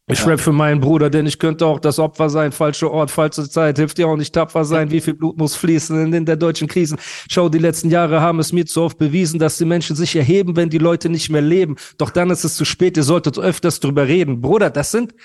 Ich 0.07 0.19
ja. 0.19 0.25
rap 0.25 0.41
für 0.41 0.51
meinen 0.51 0.81
Bruder, 0.81 1.09
denn 1.09 1.25
ich 1.25 1.39
könnte 1.39 1.65
auch 1.65 1.79
das 1.79 1.97
Opfer 1.97 2.29
sein. 2.29 2.51
Falscher 2.51 2.91
Ort, 2.91 3.09
falsche 3.09 3.49
Zeit, 3.49 3.77
hilft 3.77 3.97
dir 3.97 4.09
auch 4.09 4.17
nicht 4.17 4.35
tapfer 4.35 4.65
sein. 4.65 4.91
Wie 4.91 4.99
viel 4.99 5.13
Blut 5.13 5.37
muss 5.37 5.55
fließen 5.55 6.13
in, 6.13 6.25
der 6.25 6.35
deutschen 6.35 6.67
Krisen? 6.67 6.97
Schau, 7.29 7.47
die 7.47 7.57
letzten 7.57 7.89
Jahre 7.89 8.19
haben 8.19 8.39
es 8.39 8.51
mir 8.51 8.65
zu 8.65 8.81
oft 8.81 8.97
bewiesen, 8.97 9.39
dass 9.39 9.57
die 9.57 9.65
Menschen 9.65 9.95
sich 9.95 10.13
erheben, 10.17 10.57
wenn 10.57 10.69
die 10.69 10.77
Leute 10.77 11.07
nicht 11.07 11.29
mehr 11.29 11.41
leben. 11.41 11.77
Doch 11.97 12.09
dann 12.09 12.31
ist 12.31 12.43
es 12.43 12.55
zu 12.55 12.65
spät, 12.65 12.97
ihr 12.97 13.03
solltet 13.03 13.37
öfters 13.39 13.79
drüber 13.79 14.05
reden. 14.05 14.41
Bruder, 14.41 14.69
das 14.69 14.91
sind, 14.91 15.15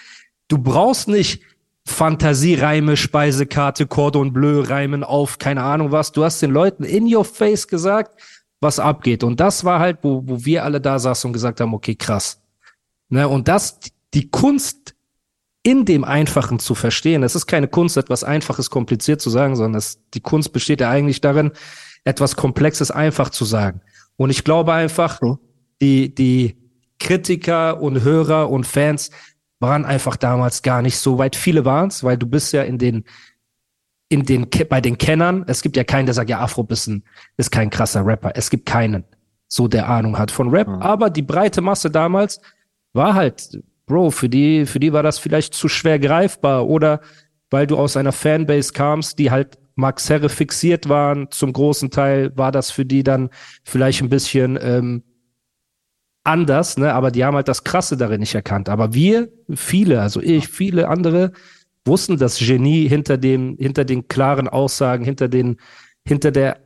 du 0.47 0.59
brauchst 0.59 1.09
nicht 1.09 1.43
Fantasiereime, 1.85 2.97
Speisekarte, 2.97 3.87
Cordon 3.87 4.33
Bleu 4.33 4.61
reimen 4.61 5.03
auf, 5.03 5.39
keine 5.39 5.63
Ahnung 5.63 5.91
was. 5.91 6.13
Du 6.13 6.23
hast 6.23 6.41
den 6.41 6.53
Leuten 6.53 6.85
in 6.85 7.13
your 7.13 7.25
face 7.25 7.67
gesagt, 7.67 8.21
was 8.61 8.79
abgeht. 8.79 9.25
Und 9.25 9.41
das 9.41 9.65
war 9.65 9.81
halt, 9.81 9.99
wo, 10.03 10.23
wo 10.25 10.45
wir 10.45 10.65
alle 10.65 10.81
da 10.81 11.01
saßen 11.01 11.29
und 11.29 11.33
gesagt 11.33 11.61
haben, 11.61 11.75
okay, 11.75 11.97
krass. 11.97 12.41
Ne, 13.09 13.27
und 13.27 13.49
das, 13.49 13.81
die 14.15 14.31
Kunst 14.31 14.95
in 15.63 15.85
dem 15.85 16.05
Einfachen 16.05 16.59
zu 16.59 16.75
verstehen. 16.75 17.23
Es 17.23 17.35
ist 17.35 17.47
keine 17.47 17.69
Kunst, 17.69 17.97
etwas 17.97 18.25
Einfaches 18.25 18.71
kompliziert 18.71 19.21
zu 19.21 19.29
sagen, 19.29 19.57
sondern 19.57 19.79
es, 19.79 20.01
die 20.15 20.21
Kunst 20.21 20.53
besteht 20.53 20.81
ja 20.81 20.91
eigentlich 20.91 21.21
darin, 21.21 21.53
etwas 22.05 22.37
Komplexes 22.37 22.91
einfach 22.91 23.31
zu 23.31 23.45
sagen. 23.45 23.81
Und 24.17 24.31
ich 24.31 24.45
glaube 24.45 24.73
einfach, 24.73 25.21
die, 25.81 26.15
die 26.15 26.57
Kritiker 26.99 27.81
und 27.81 28.03
Hörer 28.03 28.51
und 28.51 28.67
Fans 28.67 29.11
waren 29.61 29.85
einfach 29.85 30.17
damals 30.17 30.63
gar 30.63 30.83
nicht 30.83 30.99
so 30.99 31.19
weit. 31.19 31.37
Viele 31.37 31.65
waren 31.65 31.89
es, 31.89 32.05
weil 32.05 32.17
du 32.17 32.27
bist 32.27 32.53
ja 32.53 32.63
in 32.63 32.79
den, 32.79 33.05
in 34.09 34.25
den, 34.25 34.49
bei 34.69 34.81
den 34.81 34.97
Kennern, 34.97 35.45
es 35.47 35.63
gibt 35.63 35.77
ja 35.77 35.85
keinen, 35.85 36.07
der 36.07 36.15
sagt, 36.15 36.31
ja, 36.31 36.41
Afro 36.41 36.67
ist, 36.71 36.87
ein, 36.87 37.05
ist 37.37 37.51
kein 37.51 37.71
krasser 37.71 38.07
Rapper. 38.07 38.33
Es 38.35 38.51
gibt 38.51 38.67
keinen, 38.67 39.05
so 39.49 39.69
der 39.69 39.89
Ahnung 39.89 40.19
hat 40.19 40.31
von 40.31 40.49
Rap. 40.49 40.69
Mhm. 40.69 40.83
Aber 40.83 41.11
die 41.11 41.23
breite 41.23 41.61
Masse 41.61 41.91
damals 41.91 42.41
war 42.93 43.15
halt, 43.15 43.61
Bro, 43.89 44.13
für 44.13 44.29
die, 44.29 44.67
für 44.67 44.79
die 44.79 44.93
war 44.93 45.03
das 45.03 45.19
vielleicht 45.19 45.55
zu 45.55 45.69
schwer 45.69 45.99
greifbar 45.99 46.69
oder 46.69 47.01
weil 47.51 47.67
du 47.67 47.77
aus 47.77 47.97
einer 47.97 48.13
Fanbase 48.13 48.73
kamst, 48.73 49.19
die 49.19 49.31
halt 49.31 49.59
Max 49.75 50.11
Herre 50.11 50.29
fixiert 50.29 50.89
waren, 50.89 51.31
zum 51.31 51.53
großen 51.53 51.91
Teil 51.91 52.37
war 52.37 52.53
das 52.53 52.71
für 52.71 52.85
die 52.85 53.03
dann 53.03 53.31
vielleicht 53.65 54.03
ein 54.03 54.09
bisschen 54.09 54.59
ähm, 54.61 55.03
anders, 56.25 56.77
ne? 56.77 56.93
Aber 56.93 57.11
die 57.11 57.25
haben 57.25 57.37
halt 57.37 57.49
das 57.49 57.65
Krasse 57.65 57.97
darin 57.97 58.21
nicht 58.21 58.35
erkannt. 58.35 58.69
Aber 58.69 58.93
wir, 58.93 59.29
viele, 59.55 60.03
also 60.03 60.21
ich, 60.21 60.49
viele 60.49 60.89
andere, 60.89 61.33
wussten 61.85 62.19
das 62.19 62.39
Genie 62.39 62.89
hinter 62.89 63.17
dem, 63.17 63.57
hinter 63.59 63.85
den 63.85 64.09
klaren 64.09 64.49
Aussagen, 64.49 65.05
hinter 65.05 65.29
den, 65.29 65.57
hinter 66.05 66.31
der, 66.31 66.59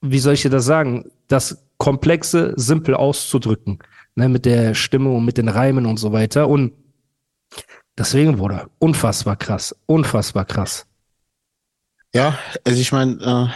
wie 0.00 0.18
soll 0.18 0.34
ich 0.34 0.42
dir 0.42 0.50
das 0.50 0.64
sagen, 0.64 1.10
das 1.28 1.68
Komplexe 1.78 2.54
simpel 2.56 2.94
auszudrücken, 2.94 3.78
ne? 4.20 4.28
Mit 4.28 4.44
der 4.44 4.74
Stimme 4.74 5.10
und 5.10 5.24
mit 5.24 5.36
den 5.38 5.48
Reimen 5.48 5.86
und 5.86 5.96
so 5.96 6.12
weiter. 6.12 6.48
Und 6.48 6.72
deswegen 7.98 8.38
wurde 8.38 8.68
unfassbar 8.78 9.36
krass, 9.36 9.74
unfassbar 9.86 10.44
krass. 10.44 10.86
Ja, 12.14 12.38
also 12.64 12.80
ich 12.80 12.92
meine, 12.92 13.20
äh, 13.20 13.54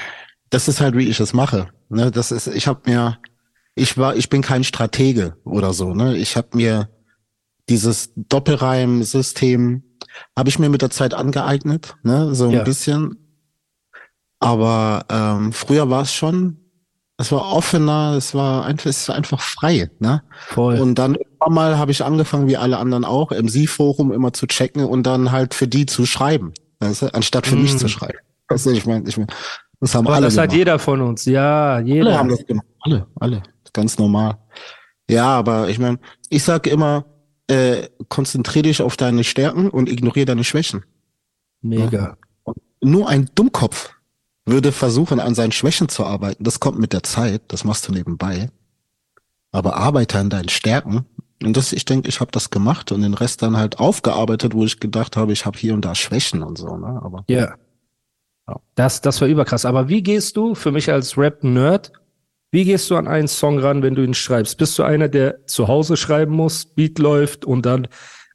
das 0.50 0.68
ist 0.68 0.80
halt, 0.80 0.96
wie 0.96 1.08
ich 1.08 1.20
es 1.20 1.32
mache. 1.32 1.68
Ne? 1.88 2.10
Das 2.10 2.32
ist, 2.32 2.48
ich 2.48 2.66
habe 2.66 2.82
mir 2.86 3.18
ich 3.74 3.98
war, 3.98 4.16
ich 4.16 4.30
bin 4.30 4.42
kein 4.42 4.64
Stratege 4.64 5.36
oder 5.44 5.72
so. 5.72 5.94
Ne? 5.94 6.16
Ich 6.16 6.36
habe 6.36 6.48
mir 6.54 6.88
dieses 7.68 8.12
Doppelreim-System 8.14 9.82
habe 10.36 10.48
ich 10.48 10.58
mir 10.58 10.68
mit 10.68 10.82
der 10.82 10.90
Zeit 10.90 11.14
angeeignet, 11.14 11.96
ne? 12.02 12.34
so 12.34 12.46
ein 12.46 12.52
ja. 12.52 12.62
bisschen. 12.62 13.16
Aber 14.38 15.06
ähm, 15.08 15.52
früher 15.52 15.88
war 15.90 16.02
es 16.02 16.12
schon, 16.12 16.63
es 17.16 17.30
war 17.30 17.52
offener, 17.52 18.14
es 18.16 18.34
war 18.34 18.64
einfach, 18.64 18.86
es 18.86 19.08
war 19.08 19.16
einfach 19.16 19.40
frei. 19.40 19.90
Ne? 20.00 20.22
Voll. 20.48 20.80
Und 20.80 20.96
dann 20.96 21.14
irgendwann 21.14 21.52
mal 21.52 21.78
habe 21.78 21.92
ich 21.92 22.04
angefangen, 22.04 22.48
wie 22.48 22.56
alle 22.56 22.78
anderen 22.78 23.04
auch, 23.04 23.30
im 23.32 23.48
Sie-Forum 23.48 24.12
immer 24.12 24.32
zu 24.32 24.46
checken 24.46 24.84
und 24.84 25.04
dann 25.04 25.30
halt 25.30 25.54
für 25.54 25.68
die 25.68 25.86
zu 25.86 26.06
schreiben, 26.06 26.52
weißt 26.80 27.02
du? 27.02 27.14
anstatt 27.14 27.46
für 27.46 27.56
mm. 27.56 27.62
mich 27.62 27.78
zu 27.78 27.88
schreiben. 27.88 28.18
Weißt 28.48 28.66
du, 28.66 28.70
ich 28.70 28.84
meine, 28.84 29.08
ich 29.08 29.16
mein, 29.16 29.28
das 29.80 29.94
haben 29.94 30.04
Boah, 30.04 30.14
alle. 30.14 30.26
Das 30.26 30.34
gemacht. 30.34 30.50
hat 30.50 30.56
jeder 30.56 30.78
von 30.78 31.00
uns, 31.00 31.24
ja, 31.24 31.78
jeder. 31.80 32.06
Alle 32.06 32.18
haben 32.18 32.28
das 32.28 32.44
gemacht, 32.46 32.66
alle, 32.80 33.06
alle 33.20 33.42
ganz 33.74 33.98
normal. 33.98 34.38
Ja, 35.10 35.26
aber 35.26 35.68
ich 35.68 35.78
meine, 35.78 35.98
ich 36.30 36.42
sage 36.42 36.70
immer, 36.70 37.04
äh, 37.48 37.88
konzentriere 38.08 38.62
dich 38.62 38.80
auf 38.80 38.96
deine 38.96 39.24
Stärken 39.24 39.68
und 39.68 39.90
ignoriere 39.90 40.24
deine 40.24 40.44
Schwächen. 40.44 40.84
Mega. 41.60 42.16
Ja? 42.46 42.54
Nur 42.80 43.08
ein 43.08 43.28
Dummkopf 43.34 43.90
würde 44.46 44.72
versuchen, 44.72 45.20
an 45.20 45.34
seinen 45.34 45.52
Schwächen 45.52 45.88
zu 45.88 46.04
arbeiten. 46.04 46.44
Das 46.44 46.60
kommt 46.60 46.78
mit 46.78 46.92
der 46.92 47.02
Zeit, 47.02 47.42
das 47.48 47.64
machst 47.64 47.88
du 47.88 47.92
nebenbei. 47.92 48.50
Aber 49.52 49.76
arbeite 49.76 50.18
an 50.18 50.30
deinen 50.30 50.48
Stärken. 50.48 51.06
Und 51.42 51.56
das, 51.56 51.72
ich 51.72 51.84
denke, 51.84 52.08
ich 52.08 52.20
habe 52.20 52.30
das 52.30 52.50
gemacht 52.50 52.92
und 52.92 53.02
den 53.02 53.14
Rest 53.14 53.42
dann 53.42 53.56
halt 53.56 53.78
aufgearbeitet, 53.78 54.54
wo 54.54 54.64
ich 54.64 54.80
gedacht 54.80 55.16
habe, 55.16 55.32
ich 55.32 55.46
habe 55.46 55.58
hier 55.58 55.74
und 55.74 55.84
da 55.84 55.94
Schwächen 55.94 56.42
und 56.42 56.58
so. 56.58 56.76
Ne? 56.76 57.00
Aber 57.02 57.24
yeah. 57.28 57.56
ja, 58.48 58.56
das, 58.74 59.00
das 59.00 59.20
war 59.20 59.28
überkrass. 59.28 59.64
Aber 59.64 59.88
wie 59.88 60.02
gehst 60.02 60.36
du 60.36 60.54
für 60.54 60.72
mich 60.72 60.90
als 60.90 61.16
Rap-Nerd 61.16 61.92
wie 62.54 62.64
gehst 62.64 62.88
du 62.88 62.94
an 62.94 63.08
einen 63.08 63.26
Song 63.26 63.58
ran, 63.58 63.82
wenn 63.82 63.96
du 63.96 64.04
ihn 64.04 64.14
schreibst? 64.14 64.58
Bist 64.58 64.78
du 64.78 64.84
einer, 64.84 65.08
der 65.08 65.44
zu 65.48 65.66
Hause 65.66 65.96
schreiben 65.96 66.36
muss, 66.36 66.66
Beat 66.66 67.00
läuft 67.00 67.44
und 67.44 67.66
dann 67.66 67.88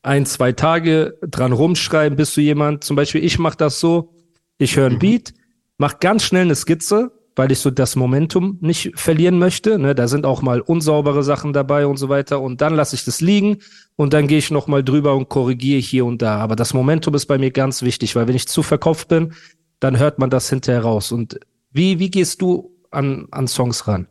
ein, 0.04 0.26
zwei 0.26 0.52
Tage 0.52 1.18
dran 1.22 1.54
rumschreiben? 1.54 2.18
Bist 2.18 2.36
du 2.36 2.42
jemand, 2.42 2.84
zum 2.84 2.98
Beispiel, 2.98 3.24
ich 3.24 3.40
mache 3.40 3.56
das 3.56 3.80
so, 3.80 4.14
ich 4.58 4.76
höre 4.76 4.88
ein 4.88 4.96
mhm. 4.96 5.00
Beat, 5.00 5.34
mach 5.80 6.00
ganz 6.00 6.24
schnell 6.24 6.44
eine 6.44 6.56
Skizze, 6.56 7.12
weil 7.36 7.52
ich 7.52 7.60
so 7.60 7.72
das 7.72 7.96
Momentum 7.96 8.58
nicht 8.62 8.92
verlieren 8.96 9.40
möchte. 9.40 9.80
Ne? 9.80 9.96
Da 9.96 10.08
sind 10.08 10.26
auch 10.26 10.42
mal 10.42 10.62
unsaubere 10.62 11.24
Sachen 11.24 11.54
dabei 11.54 11.88
und 11.88 11.98
so 11.98 12.10
weiter. 12.10 12.42
Und 12.42 12.62
dann 12.62 12.76
lasse 12.76 12.96
ich 12.96 13.06
das 13.06 13.22
liegen 13.22 13.60
und 13.96 14.14
dann 14.14 14.28
gehe 14.28 14.38
ich 14.38 14.52
noch 14.52 14.68
mal 14.68 14.84
drüber 14.84 15.16
und 15.16 15.30
korrigiere 15.30 15.80
hier 15.80 16.06
und 16.06 16.22
da. 16.22 16.38
Aber 16.38 16.56
das 16.56 16.74
Momentum 16.74 17.16
ist 17.16 17.26
bei 17.28 17.38
mir 17.38 17.52
ganz 17.52 17.82
wichtig, 17.82 18.16
weil 18.16 18.28
wenn 18.28 18.36
ich 18.36 18.48
zu 18.48 18.62
verkauft 18.62 19.08
bin, 19.08 19.34
dann 19.80 19.98
hört 19.98 20.20
man 20.20 20.30
das 20.30 20.50
hinterher 20.50 20.82
raus. 20.82 21.14
Und 21.14 21.40
wie, 21.72 21.98
wie 22.00 22.12
gehst 22.12 22.42
du 22.42 22.76
an, 22.92 23.28
an 23.32 23.48
Songs 23.48 23.88
ran? 23.88 24.08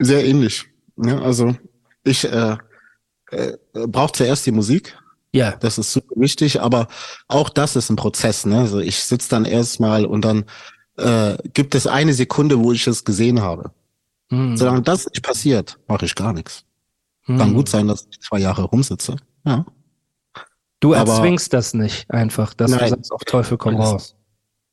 Sehr 0.00 0.24
ähnlich. 0.24 0.66
Ja, 0.96 1.20
also 1.20 1.54
ich 2.02 2.24
äh, 2.24 2.56
äh, 3.30 3.56
brauche 3.72 4.12
zuerst 4.12 4.44
die 4.44 4.52
Musik. 4.52 4.98
Ja. 5.32 5.56
Das 5.56 5.78
ist 5.78 5.92
super 5.92 6.14
wichtig, 6.16 6.60
aber 6.60 6.88
auch 7.28 7.48
das 7.48 7.76
ist 7.76 7.90
ein 7.90 7.96
Prozess. 7.96 8.46
Ne? 8.46 8.60
Also 8.60 8.78
ich 8.80 9.02
sitze 9.02 9.28
dann 9.28 9.44
erstmal 9.44 10.06
und 10.06 10.24
dann 10.24 10.44
äh, 10.96 11.36
gibt 11.54 11.74
es 11.74 11.86
eine 11.86 12.14
Sekunde, 12.14 12.58
wo 12.58 12.72
ich 12.72 12.86
es 12.86 13.04
gesehen 13.04 13.40
habe. 13.40 13.70
Hm. 14.30 14.56
Solange 14.56 14.82
das 14.82 15.06
nicht 15.06 15.22
passiert, 15.22 15.78
mache 15.86 16.04
ich 16.04 16.14
gar 16.14 16.32
nichts. 16.32 16.64
Hm. 17.22 17.38
Kann 17.38 17.54
gut 17.54 17.68
sein, 17.68 17.88
dass 17.88 18.06
ich 18.10 18.20
zwei 18.20 18.38
Jahre 18.38 18.62
rumsitze. 18.64 19.16
Ja. 19.44 19.64
Du 20.80 20.92
erzwingst 20.92 21.52
aber, 21.52 21.58
das 21.58 21.74
nicht 21.74 22.10
einfach, 22.10 22.54
dass 22.54 22.70
nein, 22.70 22.80
du 22.80 22.88
sagst, 22.88 23.12
auf 23.12 23.24
Teufel 23.24 23.58
komm 23.58 23.76
raus. 23.76 24.14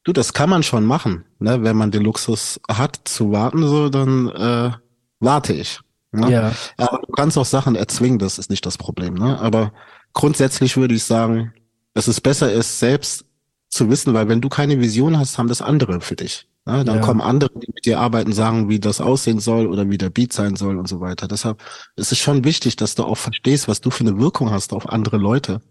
Du, 0.04 0.14
das 0.14 0.34
kann 0.34 0.52
man 0.52 0.62
schon 0.62 0.86
machen, 0.86 1.26
ne? 1.40 1.64
Wenn 1.64 1.76
man 1.76 1.90
den 1.90 2.04
Luxus 2.04 2.60
hat 2.70 3.00
zu 3.06 3.32
warten, 3.32 3.66
so, 3.68 3.90
dann 3.90 4.30
äh, 4.30 4.72
warte 5.20 5.54
ich. 5.54 5.80
Ne? 6.12 6.32
Ja. 6.32 6.52
Aber 6.78 7.02
du 7.06 7.12
kannst 7.12 7.38
auch 7.38 7.46
Sachen 7.46 7.76
erzwingen, 7.76 8.20
das 8.20 8.38
ist 8.38 8.50
nicht 8.50 8.66
das 8.66 8.78
Problem. 8.78 9.16
Ne? 9.16 9.40
Aber 9.40 9.74
grundsätzlich 10.16 10.76
würde 10.78 10.96
ich 10.96 11.04
sagen, 11.04 11.54
dass 11.94 12.08
es 12.08 12.20
besser 12.20 12.52
ist, 12.52 12.80
selbst 12.80 13.26
zu 13.70 13.90
wissen, 13.92 14.16
weil 14.16 14.28
wenn 14.28 14.42
du 14.42 14.50
keine 14.50 14.80
Vision 14.80 15.20
hast, 15.20 15.38
haben 15.38 15.48
das 15.50 15.62
andere 15.62 16.02
für 16.02 16.16
dich. 16.16 16.48
Ne? 16.66 16.84
Dann 16.84 16.98
Ja. 16.98 17.02
kommen 17.02 17.22
andere, 17.22 17.52
die 17.60 17.72
mit 17.74 17.86
dir 17.86 18.00
arbeiten, 18.00 18.34
sagen, 18.34 18.70
wie 18.70 18.80
das 18.80 19.02
aussehen 19.02 19.40
soll 19.40 19.68
oder 19.68 19.88
wie 19.90 19.98
der 20.00 20.10
Beat 20.10 20.34
sein 20.34 20.56
soll 20.56 20.78
und 20.80 20.88
so 20.88 21.00
weiter. 21.02 21.28
Deshalb 21.28 21.62
ist 21.96 22.12
es 22.12 22.18
schon 22.18 22.44
wichtig, 22.44 22.76
dass 22.78 22.96
du 22.96 23.04
auch 23.04 23.18
verstehst, 23.18 23.68
was 23.68 23.82
du 23.82 23.92
für 23.92 24.06
eine 24.06 24.18
Wirkung 24.18 24.50
hast 24.50 24.74
auf 24.74 24.90
andere 24.90 25.18
Leute 25.18 25.62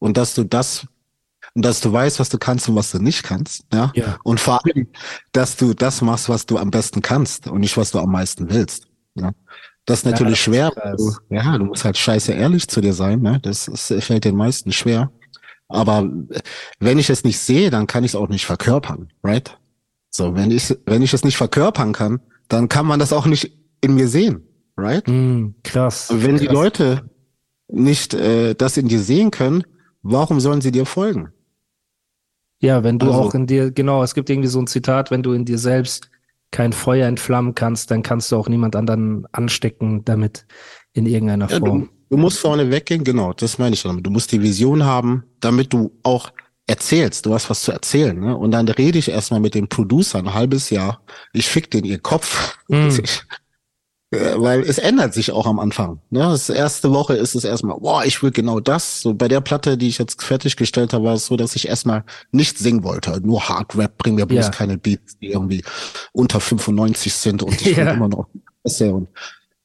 und 0.00 0.16
dass 0.16 0.34
du 0.34 0.44
das 0.44 0.86
und 1.54 1.64
dass 1.64 1.80
du 1.80 1.92
weißt, 1.92 2.18
was 2.18 2.30
du 2.30 2.38
kannst 2.38 2.68
und 2.68 2.74
was 2.74 2.90
du 2.90 2.98
nicht 2.98 3.22
kannst. 3.22 3.64
Ja. 3.72 3.92
Ja. 3.94 4.18
Und 4.24 4.40
vor 4.40 4.64
allem, 4.64 4.88
dass 5.32 5.56
du 5.56 5.72
das 5.74 6.00
machst, 6.00 6.28
was 6.28 6.46
du 6.46 6.58
am 6.58 6.70
besten 6.70 7.00
kannst 7.02 7.46
und 7.46 7.60
nicht, 7.60 7.76
was 7.76 7.92
du 7.92 8.00
am 8.00 8.10
meisten 8.10 8.50
willst. 8.50 8.88
Ja. 9.14 9.30
Das 9.86 9.98
ist 10.00 10.04
natürlich 10.06 10.32
das 10.32 10.38
ist 10.40 10.44
schwer. 10.44 10.94
Du, 10.96 11.12
ja, 11.30 11.58
du 11.58 11.64
musst 11.66 11.84
halt 11.84 11.96
scheiße 11.98 12.32
ehrlich 12.32 12.68
zu 12.68 12.80
dir 12.80 12.94
sein. 12.94 13.20
Ne? 13.20 13.38
Das 13.42 13.68
ist, 13.68 13.92
fällt 14.04 14.24
den 14.24 14.36
meisten 14.36 14.72
schwer. 14.72 15.10
Aber 15.68 16.08
wenn 16.78 16.98
ich 16.98 17.10
es 17.10 17.24
nicht 17.24 17.38
sehe, 17.38 17.70
dann 17.70 17.86
kann 17.86 18.04
ich 18.04 18.12
es 18.12 18.16
auch 18.16 18.28
nicht 18.28 18.46
verkörpern, 18.46 19.12
right? 19.22 19.58
So, 20.10 20.34
wenn 20.36 20.50
ich, 20.50 20.74
wenn 20.86 21.02
ich 21.02 21.12
es 21.12 21.24
nicht 21.24 21.36
verkörpern 21.36 21.92
kann, 21.92 22.20
dann 22.48 22.68
kann 22.68 22.86
man 22.86 22.98
das 23.00 23.12
auch 23.12 23.26
nicht 23.26 23.56
in 23.80 23.94
mir 23.94 24.08
sehen, 24.08 24.46
right? 24.76 25.06
Hm, 25.06 25.54
krass. 25.64 26.08
Wenn 26.12 26.36
die 26.36 26.46
krass. 26.46 26.54
Leute 26.54 27.10
nicht 27.68 28.14
äh, 28.14 28.54
das 28.54 28.76
in 28.76 28.88
dir 28.88 29.00
sehen 29.00 29.30
können, 29.30 29.64
warum 30.02 30.38
sollen 30.40 30.60
sie 30.60 30.70
dir 30.70 30.86
folgen? 30.86 31.30
Ja, 32.60 32.84
wenn 32.84 32.98
du 32.98 33.06
Also- 33.06 33.18
auch 33.20 33.34
in 33.34 33.46
dir, 33.46 33.70
genau, 33.70 34.02
es 34.02 34.14
gibt 34.14 34.30
irgendwie 34.30 34.48
so 34.48 34.60
ein 34.60 34.66
Zitat, 34.66 35.10
wenn 35.10 35.22
du 35.22 35.32
in 35.32 35.44
dir 35.44 35.58
selbst 35.58 36.10
kein 36.54 36.72
Feuer 36.72 37.08
entflammen 37.08 37.56
kannst, 37.56 37.90
dann 37.90 38.04
kannst 38.04 38.30
du 38.30 38.36
auch 38.36 38.48
niemand 38.48 38.76
anderen 38.76 39.26
anstecken 39.32 40.04
damit 40.04 40.46
in 40.92 41.04
irgendeiner 41.04 41.50
Ja, 41.50 41.58
Form. 41.58 41.90
du, 42.08 42.16
du 42.16 42.16
musst 42.16 42.38
vorne 42.38 42.70
weggehen, 42.70 43.02
genau, 43.02 43.32
das 43.32 43.58
meine 43.58 43.74
ich 43.74 43.82
damit. 43.82 44.06
Du 44.06 44.10
musst 44.10 44.30
die 44.30 44.40
Vision 44.40 44.84
haben, 44.84 45.24
damit 45.40 45.72
du 45.72 45.90
auch 46.04 46.30
erzählst, 46.68 47.26
du 47.26 47.34
hast 47.34 47.50
was 47.50 47.62
zu 47.62 47.72
erzählen. 47.72 48.16
Ne? 48.18 48.36
Und 48.36 48.52
dann 48.52 48.68
rede 48.68 49.00
ich 49.00 49.10
erstmal 49.10 49.40
mit 49.40 49.56
dem 49.56 49.68
Producer 49.68 50.20
ein 50.20 50.32
halbes 50.32 50.70
Jahr. 50.70 51.02
Ich 51.32 51.48
fick 51.48 51.72
den 51.72 51.84
ihr 51.84 51.98
Kopf. 51.98 52.56
Mm. 52.68 52.88
Ich, 53.02 53.22
weil 54.36 54.60
es 54.62 54.78
ändert 54.78 55.14
sich 55.14 55.30
auch 55.32 55.46
am 55.46 55.58
Anfang. 55.58 56.00
Ne? 56.10 56.20
Das 56.20 56.48
erste 56.48 56.90
Woche 56.92 57.14
ist 57.14 57.34
es 57.34 57.44
erstmal, 57.44 57.78
boah, 57.78 58.04
ich 58.04 58.22
will 58.22 58.30
genau 58.30 58.60
das. 58.60 59.00
So 59.00 59.14
bei 59.14 59.28
der 59.28 59.40
Platte, 59.40 59.76
die 59.78 59.88
ich 59.88 59.98
jetzt 59.98 60.22
fertiggestellt 60.22 60.92
habe, 60.92 61.04
war 61.04 61.14
es 61.14 61.26
so, 61.26 61.36
dass 61.36 61.56
ich 61.56 61.68
erstmal 61.68 62.04
nicht 62.32 62.58
singen 62.58 62.84
wollte. 62.84 63.20
Nur 63.20 63.48
Hard 63.48 63.76
Rap, 63.76 63.98
bring 63.98 64.14
mir 64.16 64.26
bloß 64.26 64.46
Ja. 64.46 64.50
keine 64.50 64.78
Beats, 64.78 65.18
die 65.18 65.28
irgendwie 65.32 65.62
unter 66.12 66.40
95 66.40 67.12
sind 67.14 67.42
und 67.42 67.60
ich 67.60 67.76
Ja. 67.76 67.90
immer 67.92 68.08
noch 68.08 68.26
besser 68.62 68.92
und 68.94 69.08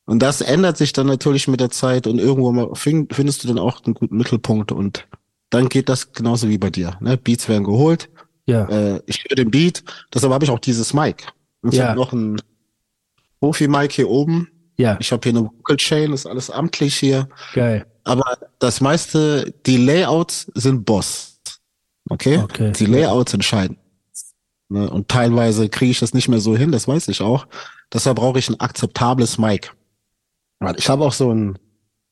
und 0.05 0.23
das 0.23 0.41
ändert 0.41 0.75
sich 0.75 0.91
dann 0.91 1.05
natürlich 1.05 1.47
mit 1.47 1.59
der 1.59 1.69
Zeit 1.69 2.07
und 2.07 2.17
irgendwo 2.17 2.51
mal 2.51 2.69
find, 2.73 3.13
findest 3.13 3.43
du 3.43 3.47
dann 3.47 3.59
auch 3.59 3.83
einen 3.85 3.93
guten 3.93 4.17
Mittelpunkt 4.17 4.71
und 4.71 5.07
dann 5.51 5.69
geht 5.69 5.87
das 5.87 6.13
genauso 6.13 6.49
wie 6.49 6.57
bei 6.57 6.71
dir. 6.71 6.97
Ne? 6.99 7.15
Beats 7.15 7.47
werden 7.47 7.63
geholt, 7.63 8.09
Ja, 8.47 8.65
äh, 8.69 9.01
ich 9.05 9.23
höre 9.29 9.35
den 9.35 9.51
Beat, 9.51 9.83
deshalb 10.11 10.33
habe 10.33 10.43
ich 10.43 10.49
auch 10.49 10.57
dieses 10.57 10.95
Mic. 10.95 11.27
Und 11.61 11.73
ich 11.73 11.79
Ja. 11.79 11.89
habe 11.89 11.99
noch 11.99 12.11
ein 12.11 12.41
Profi-Mic 13.41 13.93
hier 13.93 14.09
oben. 14.09 14.49
ja, 14.77 14.97
Ich 14.99 15.11
habe 15.11 15.21
hier 15.29 15.37
eine 15.37 15.45
Vocal 15.47 15.77
Chain, 15.77 16.13
ist 16.13 16.25
alles 16.25 16.49
amtlich 16.49 16.95
hier. 16.95 17.27
geil. 17.53 17.85
Aber 18.03 18.37
das 18.59 18.81
meiste, 18.81 19.53
die 19.65 19.77
Layouts 19.77 20.51
sind 20.55 20.85
Boss. 20.85 21.39
Okay? 22.09 22.37
Okay. 22.39 22.71
Die 22.71 22.85
Layouts 22.85 23.33
entscheiden. 23.33 23.77
Ne? 24.69 24.89
Und 24.89 25.09
teilweise 25.09 25.69
kriege 25.69 25.91
ich 25.91 25.99
das 25.99 26.13
nicht 26.13 26.27
mehr 26.27 26.39
so 26.39 26.55
hin, 26.57 26.71
das 26.71 26.87
weiß 26.87 27.07
ich 27.09 27.21
auch. 27.21 27.47
Deshalb 27.93 28.17
brauche 28.17 28.39
ich 28.39 28.49
ein 28.49 28.59
akzeptables 28.59 29.37
Mic. 29.37 29.71
Ich 30.77 30.89
habe 30.89 31.05
auch 31.05 31.13
so 31.13 31.31
ein, 31.33 31.57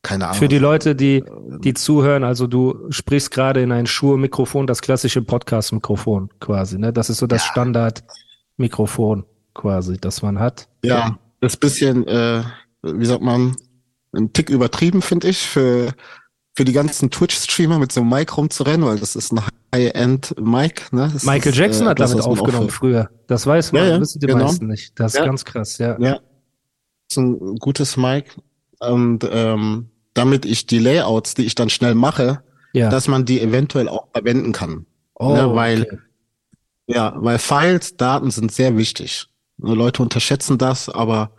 keine 0.04 0.26
Ahnung. 0.28 0.38
Für 0.40 0.48
die 0.48 0.58
Leute, 0.60 0.96
die, 0.96 1.24
die 1.60 1.74
zuhören, 1.74 2.24
also 2.24 2.48
du 2.48 2.88
sprichst 2.92 3.32
gerade 3.32 3.62
in 3.62 3.72
ein 3.72 3.86
Schuhe-Mikrofon, 3.88 4.68
das 4.68 4.82
klassische 4.82 5.22
Podcast-Mikrofon 5.22 6.30
quasi, 6.40 6.78
ne? 6.78 6.94
Das 6.94 7.10
ist 7.10 7.18
so 7.18 7.28
das 7.28 7.44
Ja. 7.46 7.52
Standard-Mikrofon 7.52 9.26
quasi, 9.58 9.98
das 9.98 10.22
man 10.22 10.40
hat. 10.40 10.68
Ja, 10.84 11.18
das 11.42 11.54
ist 11.54 11.60
bisschen, 11.60 12.08
äh, 12.08 12.44
wie 12.84 13.06
sagt 13.06 13.22
man, 13.22 13.56
ein 14.16 14.32
Tick 14.32 14.50
übertrieben, 14.50 15.02
finde 15.02 15.28
ich, 15.28 15.40
für, 15.46 15.94
für 16.56 16.64
die 16.64 16.72
ganzen 16.74 17.12
Twitch-Streamer 17.12 17.78
mit 17.80 17.92
so 17.92 18.00
einem 18.02 18.10
Mic 18.10 18.34
rumzurennen, 18.36 18.86
weil 18.88 18.98
das 19.00 19.16
ist 19.16 19.34
ein 19.34 19.42
High-End-Mic. 19.76 20.94
Ne? 20.94 21.10
Das 21.14 21.24
Michael 21.24 21.52
ist, 21.52 21.58
Jackson 21.58 21.88
äh, 21.88 21.90
hat 21.90 22.00
das, 22.00 22.12
damit 22.12 22.26
aufgenommen 22.26 22.70
früher. 22.70 23.10
Das 23.28 23.46
weiß 23.46 23.74
man, 23.74 23.84
Ja, 23.84 23.90
ja, 23.90 24.00
wissen 24.02 24.20
die 24.20 24.28
genau. 24.28 24.46
meisten 24.46 24.68
nicht. 24.68 24.98
Das 25.00 25.14
ist 25.14 25.20
Ja. 25.20 25.26
ganz 25.26 25.44
krass, 25.46 25.78
ja. 25.78 25.98
Ja. 26.00 26.14
Das 26.14 26.22
ist 27.12 27.18
ein 27.18 27.56
gutes 27.58 27.98
Mic. 27.98 28.32
Und 28.80 29.28
ähm, 29.30 29.90
damit 30.14 30.46
ich 30.46 30.66
die 30.66 30.80
Layouts, 30.80 31.34
die 31.36 31.46
ich 31.46 31.56
dann 31.56 31.70
schnell 31.70 31.96
mache, 31.96 32.42
Ja. 32.74 32.90
dass 32.90 33.08
man 33.08 33.26
die 33.26 33.42
eventuell 33.42 33.90
auch 33.90 34.08
verwenden 34.14 34.52
kann. 34.52 34.86
oh, 35.16 35.34
ne, 35.34 35.54
weil- 35.56 35.84
okay. 35.84 35.98
Ja, 36.90 37.14
weil 37.18 37.38
Files, 37.38 37.98
Daten 37.98 38.32
sind 38.32 38.50
sehr 38.54 38.78
wichtig. 38.78 39.28
Ne, 39.58 39.74
Leute 39.74 40.02
unterschätzen 40.02 40.58
das, 40.58 40.90
aber 40.90 41.32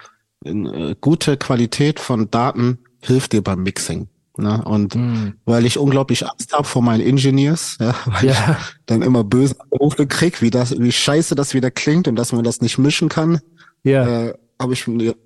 eine 0.44 0.96
gute 1.00 1.36
Qualität 1.36 2.00
von 2.00 2.30
Daten 2.30 2.78
hilft 3.02 3.32
dir 3.32 3.42
beim 3.42 3.62
Mixing. 3.62 4.08
Ne? 4.36 4.62
Und 4.64 4.94
Hm. 4.94 5.34
weil 5.44 5.66
ich 5.66 5.78
unglaublich 5.78 6.24
Angst 6.26 6.52
habe 6.52 6.64
vor 6.64 6.80
meinen 6.82 7.00
Engineers, 7.00 7.76
ja, 7.80 7.94
weil 8.06 8.24
ich 8.30 8.36
Ja, 8.38 8.56
dann 8.86 9.02
immer 9.02 9.24
böse 9.24 9.56
Anrufe 9.60 10.06
krieg, 10.06 10.40
wie 10.42 10.50
das, 10.50 10.78
wie 10.78 10.92
scheiße 10.92 11.34
das 11.34 11.54
wieder 11.54 11.70
klingt 11.72 12.06
und 12.06 12.14
dass 12.16 12.32
man 12.32 12.44
das 12.44 12.60
nicht 12.60 12.78
mischen 12.78 13.08
kann, 13.08 13.40
ja, 13.82 14.26
äh, 14.28 14.34
habe 14.60 14.74
ich 14.74 14.86
mir 14.86 15.16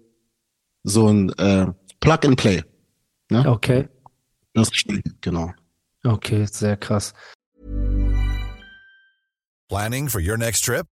so 0.84 1.08
ein 1.08 1.30
äh, 1.38 1.66
Plug 2.00 2.18
and 2.24 2.36
Play. 2.36 2.62
Ne? 3.30 3.48
okay. 3.48 3.88
Das 4.54 4.68
ist 4.68 4.76
schnell, 4.76 5.02
genau. 5.20 5.52
Okay, 6.04 6.46
sehr 6.46 6.76
krass. 6.76 7.14
Planning 9.68 10.08
for 10.08 10.20
your 10.20 10.36
next 10.36 10.64
trip? 10.64 10.86